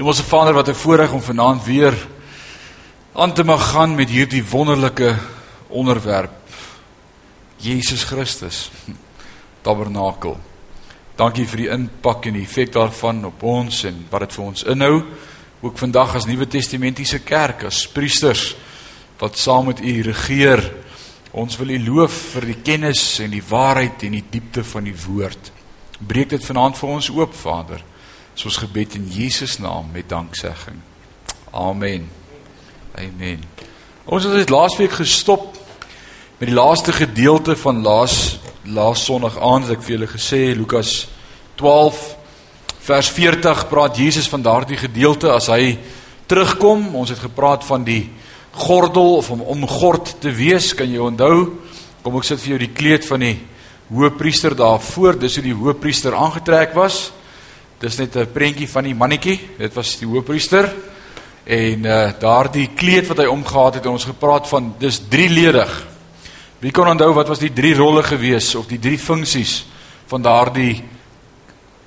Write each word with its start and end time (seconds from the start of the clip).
Hemelse 0.00 0.24
Vader, 0.24 0.54
wat 0.54 0.68
'n 0.68 0.74
voorreg 0.74 1.12
om 1.12 1.22
vanaand 1.22 1.64
weer 1.64 2.08
aan 3.12 3.32
te 3.32 3.44
mag 3.44 3.70
gaan 3.70 3.94
met 3.94 4.08
hierdie 4.08 4.44
wonderlike 4.48 5.18
onderwerp. 5.68 6.30
Jesus 7.56 8.04
Christus. 8.04 8.70
Tabernakel. 9.62 10.40
Dankie 11.16 11.46
vir 11.46 11.56
die 11.56 11.68
impak 11.68 12.24
en 12.26 12.32
die 12.32 12.42
effek 12.42 12.72
daarvan 12.72 13.24
op 13.24 13.42
ons 13.42 13.84
en 13.84 14.06
wat 14.10 14.20
dit 14.20 14.32
vir 14.32 14.44
ons 14.44 14.62
inhou. 14.62 15.04
Ook 15.60 15.78
vandag 15.78 16.14
as 16.14 16.24
Nuwe 16.24 16.48
Testamentiese 16.48 17.18
kerk, 17.18 17.64
as 17.64 17.88
priesters 17.88 18.56
wat 19.18 19.36
saam 19.36 19.66
met 19.66 19.80
U 19.80 20.02
regeer. 20.02 20.72
Ons 21.30 21.56
wil 21.56 21.76
U 21.76 21.78
loof 21.78 22.12
vir 22.32 22.46
die 22.46 22.62
kennis 22.62 23.20
en 23.20 23.30
die 23.30 23.44
waarheid 23.48 24.02
en 24.02 24.12
die 24.12 24.24
diepte 24.30 24.64
van 24.64 24.84
die 24.84 24.96
woord. 25.06 25.52
Breek 25.98 26.28
dit 26.28 26.44
vanaand 26.44 26.78
vir 26.78 26.88
ons 26.88 27.10
oop, 27.10 27.34
Vader. 27.34 27.89
Dis 28.34 28.44
ons 28.44 28.60
gebed 28.62 28.94
in 28.94 29.08
Jesus 29.10 29.58
naam 29.58 29.90
met 29.92 30.08
danksegging. 30.08 30.78
Amen. 31.50 32.08
Amen. 32.98 33.42
Ons 34.04 34.24
het 34.24 34.50
laasweek 34.50 34.92
gestop 35.00 35.56
met 36.38 36.48
die 36.48 36.56
laaste 36.56 36.92
gedeelte 36.92 37.56
van 37.56 37.82
laas 37.82 38.38
laas 38.64 39.04
Sondag 39.04 39.38
aand 39.40 39.66
het 39.66 39.78
ek 39.78 39.84
vir 39.84 39.94
julle 39.94 40.08
gesê 40.10 40.40
Lukas 40.52 41.08
12 41.60 42.00
vers 42.84 43.10
40 43.12 43.62
praat 43.68 43.98
Jesus 44.00 44.28
van 44.28 44.42
daardie 44.44 44.78
gedeelte 44.80 45.30
as 45.32 45.48
hy 45.52 45.78
terugkom. 46.30 46.94
Ons 46.94 47.12
het 47.14 47.22
gepraat 47.22 47.64
van 47.66 47.84
die 47.84 48.08
gordel 48.52 49.16
of 49.20 49.30
om 49.30 49.42
omgord 49.42 50.16
te 50.20 50.32
wees, 50.34 50.72
kan 50.74 50.90
jy 50.90 51.00
onthou? 51.02 51.52
Kom 52.02 52.16
ek 52.18 52.28
sit 52.28 52.40
vir 52.42 52.54
jou 52.54 52.60
die 52.62 52.74
kleed 52.74 53.06
van 53.06 53.24
die 53.24 53.36
hoëpriester 53.90 54.54
daar 54.56 54.80
voor, 54.80 55.18
dis 55.18 55.36
hoe 55.38 55.44
die 55.44 55.56
hoëpriester 55.56 56.14
aangetrek 56.16 56.74
was. 56.78 57.10
Dis 57.80 57.96
net 57.96 58.16
'n 58.16 58.32
prentjie 58.32 58.68
van 58.68 58.84
die 58.84 58.94
mannetjie. 58.94 59.40
Dit 59.58 59.74
was 59.74 59.98
die 59.98 60.06
hoofpriester. 60.06 60.74
En 61.44 61.84
uh 61.84 62.12
daardie 62.18 62.68
kleed 62.74 63.06
wat 63.06 63.16
hy 63.16 63.24
omgehad 63.24 63.74
het, 63.74 63.86
ons 63.86 64.04
gepraat 64.04 64.48
van 64.48 64.74
dis 64.78 65.00
drieledig. 65.08 65.86
Wie 66.58 66.72
kon 66.72 66.88
onthou 66.88 67.14
wat 67.14 67.28
was 67.28 67.38
die 67.38 67.52
drie 67.52 67.74
rolle 67.74 68.02
gewees 68.02 68.54
of 68.54 68.66
die 68.66 68.78
drie 68.78 68.98
funksies 68.98 69.64
van 70.06 70.22
daardie 70.22 70.84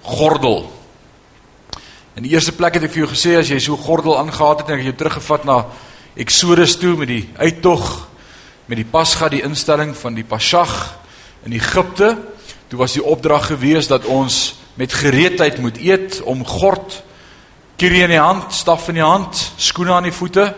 gordel? 0.02 0.72
In 2.16 2.24
die 2.24 2.32
eerste 2.32 2.52
plek 2.52 2.74
het 2.74 2.84
ek 2.84 2.92
vir 2.92 3.06
jou 3.06 3.12
gesê 3.14 3.38
as 3.38 3.50
jy 3.50 3.60
so 3.60 3.78
gordel 3.78 4.18
aangetree 4.18 4.58
het 4.58 4.70
en 4.70 4.86
jy 4.86 4.94
teruggevat 4.98 5.46
na 5.46 5.66
Exodus 6.16 6.76
toe 6.76 6.98
met 6.98 7.08
die 7.08 7.30
uittog 7.38 8.08
met 8.66 8.78
die 8.78 8.86
Pasga, 8.86 9.30
die 9.30 9.44
instelling 9.44 9.94
van 9.98 10.16
die 10.16 10.24
Pasjag 10.24 10.98
in 11.46 11.54
Egipte, 11.54 12.18
toe 12.68 12.80
was 12.80 12.94
die 12.94 13.04
opdrag 13.04 13.48
gewees 13.48 13.88
dat 13.88 14.06
ons 14.06 14.63
met 14.80 14.94
gereedheid 14.94 15.60
moet 15.62 15.78
eet 15.78 16.22
om 16.22 16.46
gord 16.46 17.04
kierie 17.78 18.04
in 18.06 18.14
die 18.14 18.22
hand, 18.22 18.54
staf 18.54 18.88
in 18.90 19.00
die 19.02 19.06
hand, 19.06 19.40
skoene 19.58 19.94
aan 19.94 20.08
die 20.08 20.16
voete 20.16 20.54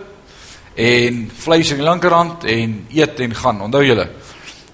en 0.76 1.26
vleis 1.32 1.72
in 1.72 1.80
die 1.80 1.88
linkerhand 1.88 2.44
en 2.52 2.76
eet 2.92 3.20
en 3.24 3.36
gaan. 3.36 3.62
Onthou 3.66 3.84
julle. 3.86 4.10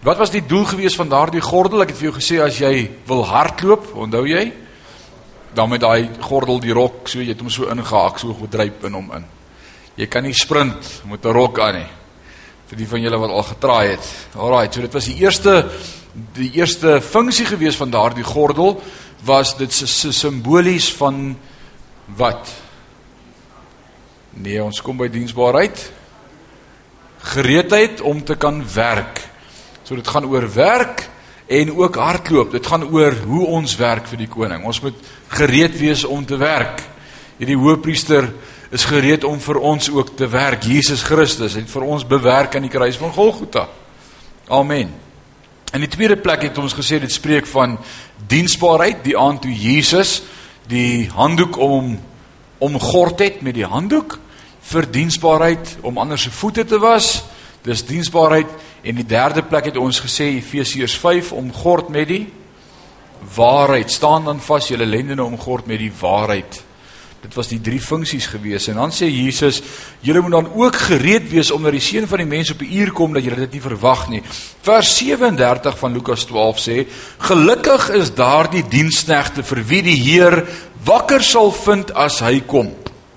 Wat 0.02 0.17
was 0.17 0.33
die 0.33 0.42
doel 0.45 0.66
gewees 0.66 0.98
van 0.98 1.11
daardie 1.11 1.44
gordel? 1.45 1.83
Ek 1.83 1.94
het 1.94 2.00
vir 2.00 2.09
jou 2.09 2.16
gesê 2.17 2.39
as 2.42 2.58
jy 2.58 2.89
wil 3.09 3.22
hardloop, 3.30 3.92
onthou 4.02 4.23
jy? 4.25 4.48
Dan 5.53 5.70
met 5.70 5.83
daai 5.83 6.09
gordel 6.26 6.61
die 6.64 6.73
rok, 6.73 7.05
so 7.11 7.22
jy 7.22 7.36
het 7.36 7.44
hom 7.44 7.52
so 7.53 7.70
ingehaak, 7.70 8.17
so 8.17 8.33
gedryp 8.39 8.88
in 8.89 8.98
hom 8.98 9.11
in. 9.20 9.28
Jy 10.00 10.08
kan 10.09 10.26
nie 10.26 10.33
sprint 10.33 11.03
met 11.05 11.26
'n 11.26 11.33
rok 11.33 11.59
aan 11.59 11.76
nie. 11.76 11.89
Vir 12.67 12.78
die 12.78 12.88
van 12.88 13.02
julle 13.02 13.20
wat 13.20 13.30
al 13.30 13.44
getraai 13.44 13.88
het. 13.92 14.05
Alraai, 14.36 14.73
so 14.73 14.81
dit 14.81 14.94
was 14.94 15.05
die 15.05 15.20
eerste 15.20 15.70
die 16.12 16.52
eerste 16.59 17.02
funksie 17.02 17.45
gewees 17.45 17.78
van 17.80 17.92
daardie 17.92 18.26
gordel 18.26 18.81
was 19.23 19.56
dit 19.58 19.73
simbolies 19.73 20.90
van 20.98 21.38
wat? 22.17 22.50
Nee, 24.32 24.64
ons 24.64 24.82
kom 24.82 24.98
by 24.98 25.08
diensbaarheid. 25.12 25.92
Gereedheid 27.32 28.02
om 28.02 28.23
te 28.23 28.36
kan 28.36 28.64
werk. 28.73 29.22
So 29.84 29.95
dit 29.95 30.08
gaan 30.08 30.26
oor 30.26 30.48
werk 30.54 31.05
en 31.52 31.73
ook 31.76 31.95
hardloop. 31.95 32.52
Dit 32.52 32.67
gaan 32.67 32.88
oor 32.88 33.16
hoe 33.28 33.45
ons 33.60 33.76
werk 33.76 34.08
vir 34.08 34.23
die 34.23 34.32
koning. 34.32 34.66
Ons 34.66 34.82
moet 34.82 34.98
gereed 35.36 35.78
wees 35.80 36.04
om 36.04 36.26
te 36.26 36.39
werk. 36.39 36.82
Hierdie 37.38 37.60
hoëpriester 37.60 38.30
is 38.72 38.88
gereed 38.88 39.23
om 39.28 39.39
vir 39.39 39.60
ons 39.60 39.92
ook 39.92 40.16
te 40.17 40.28
werk. 40.32 40.64
Jesus 40.64 41.04
Christus 41.04 41.60
het 41.60 41.70
vir 41.70 41.88
ons 41.88 42.08
bewerk 42.08 42.55
aan 42.55 42.67
die 42.67 42.73
kruis 42.73 42.99
van 42.99 43.14
Golgotha. 43.14 43.67
Amen. 44.48 45.11
In 45.71 45.80
die 45.80 45.87
tweede 45.87 46.17
plek 46.20 46.42
het 46.43 46.58
ons 46.59 46.73
gesê 46.76 46.98
dit 46.99 47.11
spreek 47.11 47.45
van 47.48 47.77
diensbaarheid, 48.27 49.05
die 49.05 49.15
aand 49.17 49.45
toe 49.45 49.54
Jesus 49.55 50.21
die 50.67 51.09
handdoek 51.09 51.58
om 51.58 51.99
om 52.61 52.76
gord 52.80 53.20
het 53.23 53.39
met 53.42 53.55
die 53.58 53.65
handdoek 53.65 54.20
vir 54.70 54.86
diensbaarheid 54.92 55.77
om 55.81 55.98
ander 55.98 56.20
se 56.20 56.30
voete 56.31 56.65
te 56.65 56.77
was. 56.80 57.23
Dis 57.65 57.81
diensbaarheid 57.87 58.52
en 58.83 58.99
die 58.99 59.08
derde 59.08 59.42
plek 59.42 59.71
het 59.71 59.80
ons 59.81 60.02
gesê 60.04 60.27
Efesiërs 60.36 60.93
5 61.02 61.31
om 61.39 61.49
gord 61.55 61.89
met 61.89 62.11
die 62.11 62.27
waarheid. 63.36 63.89
Staan 63.92 64.27
dan 64.27 64.43
vas 64.43 64.67
julle 64.67 64.86
lendene 64.86 65.23
om 65.23 65.39
gord 65.39 65.65
met 65.71 65.80
die 65.81 65.93
waarheid. 66.02 66.61
Dit 67.21 67.36
was 67.37 67.52
die 67.52 67.59
drie 67.61 67.80
funksies 67.82 68.26
gewees 68.32 68.65
en 68.71 68.80
dan 68.82 68.93
sê 68.93 69.05
Jesus, 69.05 69.59
julle 70.02 70.23
moet 70.26 70.33
dan 70.39 70.48
ook 70.58 70.77
gereed 70.87 71.27
wees 71.30 71.52
omdat 71.54 71.76
die 71.77 71.83
seun 71.86 72.08
van 72.09 72.23
die 72.23 72.30
mens 72.30 72.49
op 72.49 72.61
'n 72.61 72.73
uur 72.73 72.92
kom 72.92 73.14
dat 73.14 73.23
julle 73.23 73.45
dit 73.45 73.52
nie 73.52 73.61
verwag 73.61 74.09
nie. 74.09 74.23
Vers 74.61 74.98
37 74.98 75.77
van 75.77 75.93
Lukas 75.93 76.26
12 76.26 76.58
sê, 76.58 76.87
gelukkig 77.20 77.89
is 77.89 78.14
daardie 78.14 78.64
diensknegte 78.67 79.43
vir 79.43 79.64
wie 79.67 79.81
die 79.81 79.95
Heer 80.02 80.48
wakker 80.83 81.23
sal 81.23 81.52
vind 81.52 81.92
as 81.93 82.20
hy 82.20 82.39
kom. 82.39 82.73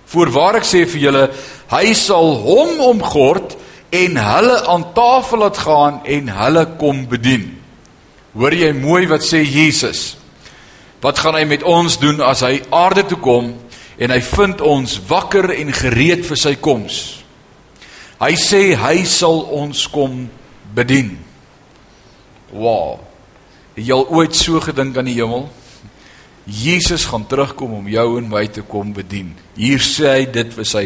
Voorwaar 0.06 0.56
ek 0.56 0.64
sê 0.64 0.84
vir 0.86 1.00
julle, 1.00 1.30
hy 1.70 1.94
sal 1.94 2.36
hom 2.44 2.80
omgord 2.80 3.56
en 3.90 4.16
hulle 4.16 4.66
aan 4.66 4.92
tafel 4.92 5.38
laat 5.38 5.58
gaan 5.58 6.00
en 6.04 6.28
hulle 6.28 6.66
kom 6.76 7.06
bedien. 7.08 7.58
Hoor 8.34 8.52
jy 8.52 8.72
mooi 8.72 9.06
wat 9.06 9.22
sê 9.22 9.40
Jesus? 9.42 10.16
Wat 11.00 11.18
gaan 11.18 11.34
hy 11.34 11.44
met 11.44 11.62
ons 11.62 11.98
doen 11.98 12.20
as 12.20 12.40
hy 12.40 12.62
aarde 12.70 13.04
toe 13.06 13.18
kom? 13.18 13.54
En 13.98 14.10
hy 14.10 14.20
vind 14.20 14.60
ons 14.64 14.96
wakker 15.08 15.52
en 15.54 15.72
gereed 15.72 16.24
vir 16.26 16.40
sy 16.40 16.54
koms. 16.62 17.00
Hy 18.22 18.32
sê 18.38 18.62
hy 18.78 19.04
sal 19.08 19.42
ons 19.54 19.86
kom 19.92 20.24
bedien. 20.74 21.16
Wow. 22.54 23.00
Het 23.74 23.88
jy 23.88 23.96
al 23.96 24.08
ooit 24.14 24.36
so 24.38 24.62
gedink 24.62 24.96
aan 24.98 25.10
die 25.10 25.18
hemel? 25.18 25.48
Jesus 26.44 27.06
gaan 27.08 27.24
terugkom 27.26 27.72
om 27.78 27.88
jou 27.88 28.06
en 28.18 28.28
my 28.28 28.44
te 28.52 28.62
kom 28.68 28.92
bedien. 28.94 29.32
Hier 29.56 29.82
sê 29.82 30.10
hy 30.10 30.24
dit 30.30 30.50
vir 30.54 30.68
sy 30.68 30.84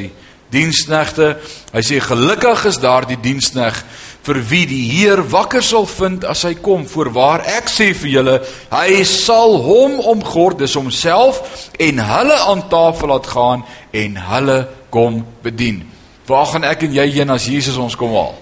diensknegte. 0.54 1.34
Hy 1.75 1.82
sê 1.84 1.98
gelukkig 2.02 2.64
is 2.70 2.80
daardie 2.80 3.19
dienskneg 3.20 3.82
vir 4.28 4.40
wie 4.50 4.64
die 4.68 4.84
Heer 4.92 5.22
wakker 5.32 5.64
sal 5.64 5.86
vind 5.88 6.26
as 6.28 6.44
hy 6.44 6.54
kom. 6.60 6.84
Voorwaar 6.88 7.46
ek 7.56 7.70
sê 7.72 7.90
vir 7.96 8.12
julle, 8.18 8.36
hy 8.72 9.02
sal 9.08 9.56
hom 9.64 9.98
omgord, 10.12 10.60
dis 10.60 10.76
homself 10.76 11.40
en 11.80 12.02
hulle 12.04 12.36
aan 12.50 12.66
tafel 12.68 13.12
laat 13.14 13.30
gaan 13.32 13.64
en 13.96 14.18
hulle 14.28 14.58
kom 14.92 15.22
bedien. 15.44 15.80
Waar 16.28 16.50
gaan 16.52 16.68
ek 16.68 16.84
en 16.84 16.96
jy 16.98 17.06
heen 17.16 17.32
as 17.32 17.48
Jesus 17.48 17.80
ons 17.80 17.96
kom 17.96 18.12
haal? 18.12 18.36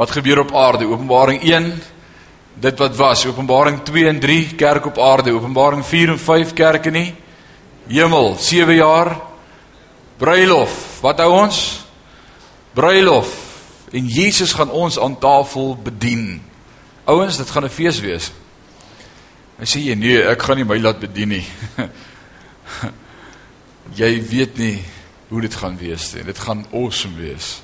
Wat 0.00 0.16
gebeur 0.16 0.46
op 0.46 0.54
aarde? 0.56 0.88
Openbaring 0.88 1.42
1 1.44 1.74
dit 2.60 2.78
wat 2.80 2.96
was. 2.96 3.26
Openbaring 3.28 3.82
2 3.84 4.08
en 4.08 4.20
3 4.20 4.54
kerk 4.56 4.86
op 4.88 4.98
aarde. 4.98 5.34
Openbaring 5.36 5.84
4 5.84 6.14
en 6.14 6.18
5 6.18 6.54
kerke 6.56 6.90
nie. 6.90 7.10
Hemel 7.90 8.32
7 8.40 8.74
jaar 8.74 9.12
bruilof. 10.16 10.72
Wat 11.04 11.20
hou 11.20 11.30
ons? 11.42 11.60
Bruilof 12.80 13.30
en 13.92 14.06
Jesus 14.06 14.54
gaan 14.56 14.70
ons 14.70 14.98
aan 14.98 15.18
tafel 15.18 15.74
bedien. 15.82 16.42
Ouens, 17.04 17.36
dit 17.36 17.50
gaan 17.50 17.64
'n 17.64 17.76
fees 17.78 18.00
wees. 18.00 18.32
En 19.58 19.66
sê 19.66 19.82
jy 19.84 19.94
nee, 19.94 20.22
ek 20.22 20.42
gaan 20.42 20.56
nie 20.56 20.64
my 20.64 20.78
laat 20.78 21.00
bedien 21.00 21.28
nie. 21.28 21.44
jy 24.00 24.12
weet 24.22 24.56
nie 24.58 24.78
hoe 25.28 25.40
dit 25.40 25.54
gaan 25.54 25.76
wees 25.76 26.12
nie. 26.14 26.24
Dit 26.24 26.38
gaan 26.38 26.64
awesome 26.72 27.16
wees. 27.16 27.60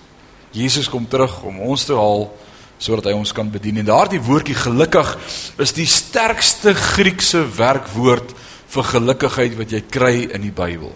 Jesus 0.50 0.88
kom 0.88 1.08
terug 1.08 1.42
om 1.42 1.60
ons 1.60 1.84
te 1.84 1.94
haal 1.94 2.28
sodat 2.78 3.08
hy 3.08 3.14
ons 3.16 3.32
kan 3.32 3.48
bedien. 3.50 3.78
En 3.80 3.88
daardie 3.88 4.20
woordjie 4.20 4.54
gelukkig 4.54 5.16
is 5.58 5.72
die 5.72 5.88
sterkste 5.88 6.74
Griekse 6.74 7.40
werkwoord 7.56 8.34
vir 8.68 8.84
gelukigheid 8.92 9.56
wat 9.56 9.72
jy 9.72 9.80
kry 9.80 10.16
in 10.28 10.44
die 10.44 10.52
Bybel. 10.52 10.92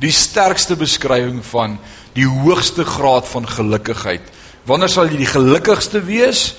Die 0.00 0.12
sterkste 0.12 0.78
beskrywing 0.80 1.42
van 1.44 1.76
die 2.16 2.26
hoogste 2.26 2.84
graad 2.84 3.28
van 3.30 3.46
gelukigheid. 3.48 4.24
Wanneer 4.68 4.90
sal 4.92 5.10
jy 5.10 5.20
die 5.22 5.30
gelukkigste 5.30 6.02
wees? 6.04 6.54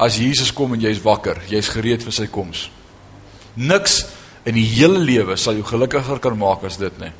As 0.00 0.18
Jesus 0.18 0.52
kom 0.56 0.74
en 0.74 0.82
jy's 0.82 1.02
wakker, 1.04 1.42
jy's 1.50 1.70
gereed 1.72 2.02
vir 2.02 2.14
sy 2.16 2.26
koms. 2.32 2.66
Niks 3.54 4.02
in 4.48 4.56
die 4.56 4.66
hele 4.66 4.98
lewe 4.98 5.36
sal 5.38 5.58
jou 5.58 5.66
gelukkiger 5.68 6.18
kan 6.22 6.38
maak 6.38 6.64
as 6.66 6.80
dit 6.80 6.94
nie. 7.02 7.12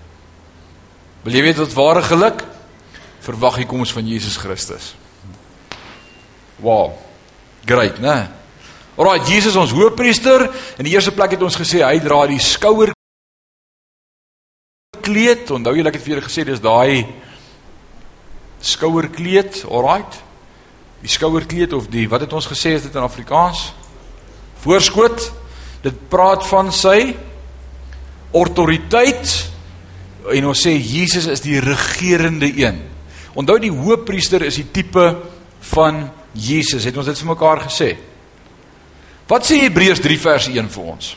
Wil 1.22 1.36
jy 1.38 1.42
weet 1.46 1.60
wat 1.62 1.76
ware 1.76 2.02
geluk? 2.06 2.42
Verwag 3.22 3.60
die 3.60 3.68
koms 3.70 3.92
van 3.94 4.08
Jesus 4.08 4.40
Christus. 4.40 4.94
Wow. 6.62 6.96
Great, 7.68 8.00
né? 8.02 8.26
Alraai, 8.98 9.22
Jesus 9.28 9.54
ons 9.56 9.70
hoëpriester. 9.76 10.48
In 10.82 10.88
die 10.88 10.96
eerste 10.96 11.14
plek 11.14 11.36
het 11.36 11.44
ons 11.46 11.60
gesê 11.60 11.84
hy 11.84 12.00
dra 12.02 12.24
die 12.26 12.40
skouer 12.42 12.90
skouerkleed. 15.02 15.50
Onthou 15.50 15.74
julle 15.76 15.90
ek 15.90 15.98
het 15.98 16.04
vir 16.04 16.14
julle 16.14 16.26
gesê 16.26 16.44
dis 16.46 16.62
daai 16.62 17.06
skouerkleed, 18.62 19.64
alright? 19.68 20.18
Die 21.02 21.10
skouerkleed 21.10 21.74
of 21.74 21.88
die 21.90 22.06
wat 22.10 22.24
het 22.26 22.32
ons 22.32 22.46
gesê 22.50 22.76
is 22.78 22.86
dit 22.86 22.94
in 22.94 23.04
Afrikaans? 23.04 23.72
Voorskoot. 24.62 25.30
Dit 25.82 25.98
praat 26.10 26.46
van 26.46 26.70
sy 26.74 27.16
autoriteit 28.32 29.32
en 30.30 30.46
ons 30.52 30.62
sê 30.62 30.76
Jesus 30.78 31.26
is 31.26 31.42
die 31.42 31.58
regerende 31.60 32.46
een. 32.46 32.78
Onthou 33.34 33.58
die 33.58 33.72
hoëpriester 33.72 34.44
is 34.46 34.60
die 34.60 34.68
tipe 34.70 35.06
van 35.72 36.04
Jesus. 36.32 36.86
Het 36.86 36.96
ons 36.96 37.08
dit 37.10 37.18
vir 37.18 37.32
mekaar 37.32 37.64
gesê? 37.66 37.90
Wat 39.28 39.46
sê 39.48 39.62
Hebreërs 39.64 40.02
3 40.04 40.18
vers 40.20 40.48
1 40.52 40.70
vir 40.74 40.88
ons? 40.94 41.12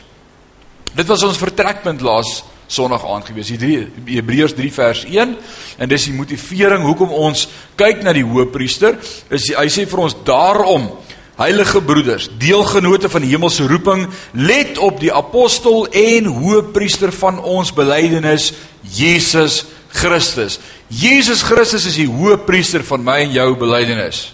Dit 0.96 1.08
was 1.10 1.22
ons 1.26 1.38
vertrekpunt 1.38 2.02
laas 2.02 2.40
Sondag 2.66 3.04
aand 3.06 3.28
gewees. 3.28 3.52
Die 3.60 4.16
Hebreërs 4.16 4.56
3 4.58 4.70
vers 4.74 5.04
1 5.06 5.34
en 5.78 5.90
dis 5.90 6.08
die 6.08 6.16
motivering 6.16 6.86
hoekom 6.86 7.12
ons 7.14 7.46
kyk 7.78 8.02
na 8.02 8.14
die 8.16 8.26
hoëpriester. 8.26 8.98
Is 9.30 9.50
hy 9.54 9.68
sê 9.72 9.86
vir 9.86 10.06
ons 10.06 10.16
daarom 10.26 10.90
Heilige 11.36 11.82
broeders, 11.84 12.30
deelgenote 12.40 13.10
van 13.12 13.20
die 13.20 13.34
hemelse 13.34 13.66
roeping, 13.68 14.06
let 14.32 14.78
op 14.80 14.96
die 15.02 15.12
apostel 15.12 15.84
en 15.92 16.30
hoëpriester 16.32 17.12
van 17.12 17.36
ons 17.44 17.74
belydenis, 17.76 18.54
Jesus 18.80 19.66
Christus. 19.92 20.56
Jesus 20.88 21.42
Christus 21.44 21.84
is 21.90 21.98
die 22.00 22.08
hoëpriester 22.08 22.80
van 22.88 23.04
my 23.04 23.18
en 23.26 23.36
jou 23.36 23.50
belydenis. 23.60 24.30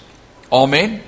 Amen. 0.55 1.01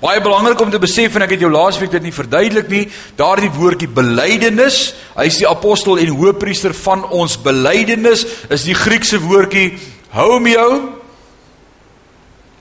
Baie 0.00 0.20
belangrik 0.20 0.60
om 0.60 0.70
te 0.70 0.80
besef 0.82 1.14
en 1.16 1.24
ek 1.24 1.36
het 1.36 1.44
jou 1.46 1.50
laasweek 1.52 1.90
dit 1.94 2.04
nie 2.04 2.12
verduidelik 2.12 2.68
nie, 2.68 2.82
daardie 3.16 3.48
woordjie 3.54 3.88
belydenis, 3.88 4.90
hy 5.16 5.24
is 5.30 5.40
die 5.40 5.48
apostel 5.48 5.96
en 6.02 6.12
hoëpriester 6.18 6.76
van 6.84 7.06
ons 7.16 7.38
belydenis, 7.40 8.26
is 8.52 8.68
die 8.68 8.76
Griekse 8.76 9.22
woordjie 9.24 9.70
homeo 10.12 10.68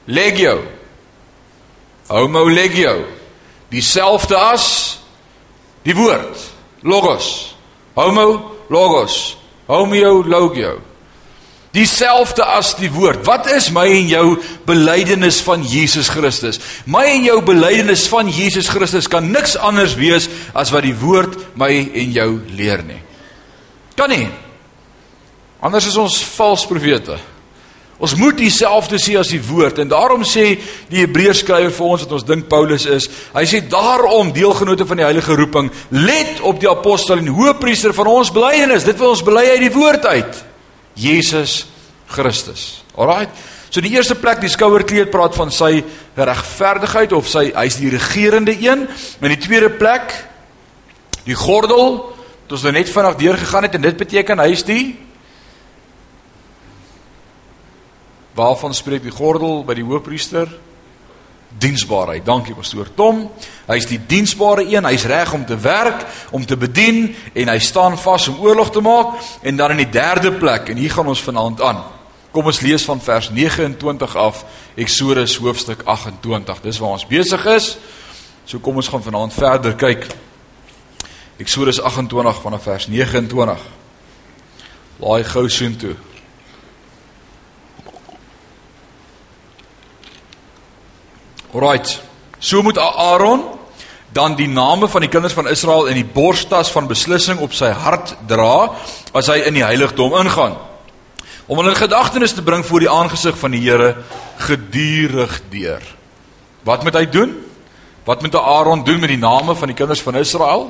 legio 0.07 0.61
Homo 2.07 2.45
legio. 2.49 3.05
Dieselfde 3.73 4.37
as 4.37 4.99
die 5.85 5.95
woord 5.97 6.37
logos. 6.85 7.55
Homo 7.97 8.51
logos. 8.69 9.37
Homeo 9.65 10.21
logio. 10.23 10.77
Dieselfde 11.75 12.45
as 12.47 12.71
die 12.79 12.89
woord. 12.91 13.25
Wat 13.27 13.49
is 13.51 13.67
my 13.75 13.83
en 13.91 14.07
jou 14.07 14.25
belydenis 14.67 15.41
van 15.43 15.63
Jesus 15.67 16.07
Christus? 16.13 16.61
My 16.87 17.03
en 17.17 17.25
jou 17.27 17.41
belydenis 17.43 18.05
van 18.11 18.29
Jesus 18.31 18.69
Christus 18.71 19.09
kan 19.11 19.27
niks 19.33 19.57
anders 19.59 19.97
wees 19.99 20.29
as 20.55 20.71
wat 20.71 20.87
die 20.87 20.95
woord 20.95 21.35
my 21.59 21.69
en 21.75 22.15
jou 22.15 22.29
leer 22.55 22.85
nie. 22.87 23.01
Kan 23.99 24.11
nie. 24.11 24.27
Anders 25.59 25.87
is 25.89 25.99
ons 25.99 26.21
vals 26.35 26.63
profete. 26.69 27.19
Ons 27.95 28.15
moet 28.19 28.35
dieselfde 28.35 28.97
sê 28.99 29.13
as 29.15 29.29
die 29.31 29.39
woord 29.39 29.79
en 29.79 29.91
daarom 29.91 30.25
sê 30.27 30.57
die 30.91 30.99
Hebreërs 30.99 31.45
skrywer 31.45 31.71
vir 31.71 31.91
ons 31.91 32.03
wat 32.03 32.15
ons 32.17 32.25
dink 32.27 32.49
Paulus 32.51 32.87
is. 32.91 33.07
Hy 33.35 33.45
sê 33.47 33.61
daarom 33.71 34.33
deelgenote 34.35 34.87
van 34.87 34.99
die 34.99 35.07
heilige 35.07 35.37
roeping, 35.39 35.71
let 35.95 36.41
op 36.43 36.59
die 36.59 36.71
apostel 36.71 37.23
en 37.23 37.31
hoëpriester 37.31 37.95
van 37.95 38.11
ons 38.11 38.33
belydenis. 38.35 38.87
Dit 38.87 38.99
wil 38.99 39.13
ons 39.15 39.23
bely 39.23 39.47
uit 39.53 39.63
die 39.63 39.75
woord 39.75 40.11
uit. 40.11 40.43
Jesus 40.95 41.65
Christus. 42.11 42.83
Alraai. 42.95 43.27
So 43.69 43.83
die 43.83 43.91
eerste 43.95 44.15
plek 44.15 44.39
die 44.39 44.51
skouerkleed 44.51 45.11
praat 45.11 45.35
van 45.35 45.51
sy 45.51 45.83
regverdigheid 46.15 47.11
of 47.15 47.27
sy 47.27 47.49
hy's 47.51 47.79
die 47.81 47.91
regerende 47.91 48.55
een. 48.55 48.85
In 49.21 49.33
die 49.33 49.41
tweede 49.41 49.69
plek 49.69 50.13
die 51.25 51.35
gordel. 51.35 52.13
Dit 52.45 52.55
ons 52.55 52.67
nou 52.67 52.75
net 52.75 52.91
vanaand 52.93 53.19
deurgegaan 53.19 53.67
het 53.67 53.75
en 53.75 53.83
dit 53.87 53.97
beteken 53.97 54.43
hy's 54.45 54.63
die 54.63 54.83
Waarvan 58.35 58.73
spreek 58.75 59.05
die 59.05 59.13
gordel 59.15 59.61
by 59.63 59.77
die 59.77 59.85
hoofpriester? 59.87 60.49
Diensbaarheid. 61.57 62.25
Dankie 62.25 62.55
pastoor 62.55 62.87
Tom. 62.95 63.29
Hy's 63.65 63.87
die 63.87 63.99
diensbare 64.07 64.65
een. 64.67 64.85
Hy's 64.85 65.05
reg 65.07 65.33
om 65.33 65.45
te 65.45 65.57
werk, 65.57 66.05
om 66.31 66.45
te 66.45 66.57
bedien 66.57 67.15
en 67.33 67.51
hy 67.51 67.59
staan 67.59 67.97
vas 67.97 68.27
om 68.27 68.39
oorlog 68.43 68.71
te 68.71 68.81
maak. 68.83 69.15
En 69.41 69.55
dan 69.55 69.71
in 69.71 69.83
die 69.85 69.89
derde 69.89 70.33
plek 70.33 70.69
en 70.69 70.77
hier 70.77 70.91
gaan 70.91 71.07
ons 71.07 71.23
vanaand 71.23 71.61
aan. 71.61 71.83
Kom 72.35 72.45
ons 72.51 72.59
lees 72.59 72.83
van 72.83 72.99
vers 73.01 73.29
29 73.31 74.15
af 74.15 74.43
Eksodus 74.75 75.37
hoofstuk 75.39 75.85
28. 75.87 76.61
Dis 76.61 76.79
waar 76.83 76.97
ons 76.97 77.07
besig 77.07 77.45
is. 77.45 77.77
So 78.45 78.59
kom 78.59 78.75
ons 78.75 78.91
gaan 78.91 79.03
vanaand 79.03 79.33
verder 79.33 79.75
kyk. 79.79 80.09
Eksodus 81.39 81.79
28 81.81 82.41
vanaf 82.41 82.67
vers 82.67 82.87
29. 82.91 83.63
Laai 84.99 85.23
gou 85.23 85.47
soontoe. 85.49 85.95
Alrite. 91.55 91.99
So 92.39 92.61
moet 92.61 92.77
Aaron 92.77 93.43
dan 94.11 94.35
die 94.35 94.47
name 94.47 94.87
van 94.87 95.01
die 95.01 95.09
kinders 95.09 95.33
van 95.33 95.47
Israel 95.47 95.85
in 95.85 95.95
die 95.99 96.07
borstas 96.07 96.71
van 96.71 96.87
beslissing 96.87 97.39
op 97.39 97.55
sy 97.55 97.71
hart 97.71 98.15
dra 98.27 98.71
as 99.15 99.27
hy 99.31 99.41
in 99.47 99.55
die 99.55 99.63
heiligdom 99.63 100.15
ingaan. 100.19 100.57
Om 101.47 101.59
hulle 101.59 101.71
in 101.71 101.79
gedagtenis 101.79 102.35
te 102.35 102.43
bring 102.43 102.63
voor 102.65 102.83
die 102.83 102.91
aangesig 102.91 103.37
van 103.39 103.55
die 103.55 103.61
Here 103.63 103.95
gedurig 104.47 105.39
deur. 105.51 105.83
Wat 106.67 106.83
moet 106.83 106.97
hy 106.97 107.05
doen? 107.11 107.35
Wat 108.05 108.21
moet 108.21 108.35
Aaron 108.35 108.83
doen 108.83 108.99
met 108.99 109.13
die 109.13 109.21
name 109.21 109.55
van 109.55 109.71
die 109.71 109.77
kinders 109.77 110.01
van 110.01 110.15
Israel? 110.19 110.69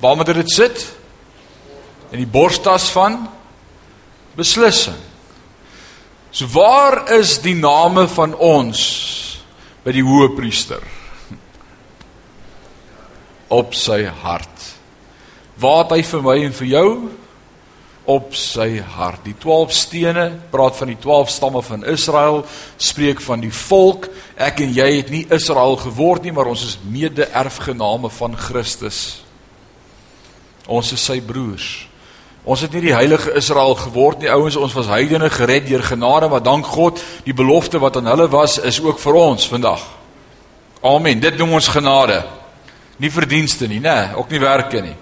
Waar 0.00 0.16
moet 0.16 0.30
hy 0.30 0.38
dit 0.40 0.52
sit? 0.52 0.84
In 2.10 2.22
die 2.22 2.30
borstas 2.30 2.90
van 2.94 3.24
beslissing. 4.38 4.98
So 6.30 6.46
waar 6.54 7.10
is 7.18 7.40
die 7.42 7.56
name 7.58 8.06
van 8.08 8.34
ons 8.38 9.29
by 9.84 9.94
die 9.96 10.04
hoë 10.04 10.34
priester 10.36 10.84
op 13.50 13.74
sy 13.74 14.04
hart. 14.22 14.66
Waar 15.60 15.88
hy 15.90 16.02
vir 16.06 16.22
my 16.24 16.36
en 16.44 16.54
vir 16.56 16.70
jou 16.70 16.90
op 18.10 18.34
sy 18.38 18.80
hart. 18.96 19.24
Die 19.26 19.36
12 19.38 19.74
stene 19.76 20.26
praat 20.50 20.78
van 20.78 20.90
die 20.92 20.98
12 21.00 21.30
stamme 21.30 21.62
van 21.62 21.84
Israel, 21.88 22.42
spreek 22.80 23.20
van 23.22 23.42
die 23.44 23.52
volk. 23.54 24.08
Ek 24.40 24.62
en 24.64 24.72
jy 24.74 24.88
het 24.96 25.12
nie 25.12 25.26
Israel 25.30 25.76
geword 25.80 26.24
nie, 26.24 26.32
maar 26.34 26.50
ons 26.50 26.64
is 26.66 26.78
mede-erfgename 26.90 28.10
van 28.16 28.36
Christus. 28.38 29.20
Ons 30.70 30.94
is 30.96 31.04
sy 31.04 31.20
broers. 31.24 31.89
Ons 32.44 32.62
het 32.64 32.72
nie 32.72 32.86
die 32.88 32.94
heilige 32.96 33.34
Israel 33.36 33.74
geword 33.76 34.22
nie, 34.22 34.30
ouens, 34.32 34.56
ons 34.56 34.72
was 34.72 34.88
heidene 34.88 35.28
gered 35.30 35.66
deur 35.68 35.82
genade, 35.84 36.28
maar 36.28 36.42
dank 36.42 36.66
God, 36.66 37.02
die 37.26 37.36
belofte 37.36 37.78
wat 37.78 37.98
aan 38.00 38.08
hulle 38.08 38.28
was, 38.32 38.58
is 38.58 38.80
ook 38.80 38.98
vir 38.98 39.18
ons 39.20 39.48
vandag. 39.48 39.82
Amen. 40.80 41.20
Dit 41.20 41.36
noem 41.36 41.58
ons 41.58 41.68
genade. 41.68 42.22
Nie 43.00 43.12
verdienste 43.12 43.68
nie, 43.68 43.80
nê, 43.80 44.14
ook 44.16 44.32
nie 44.32 44.40
werke 44.40 44.80
nie. 44.80 44.96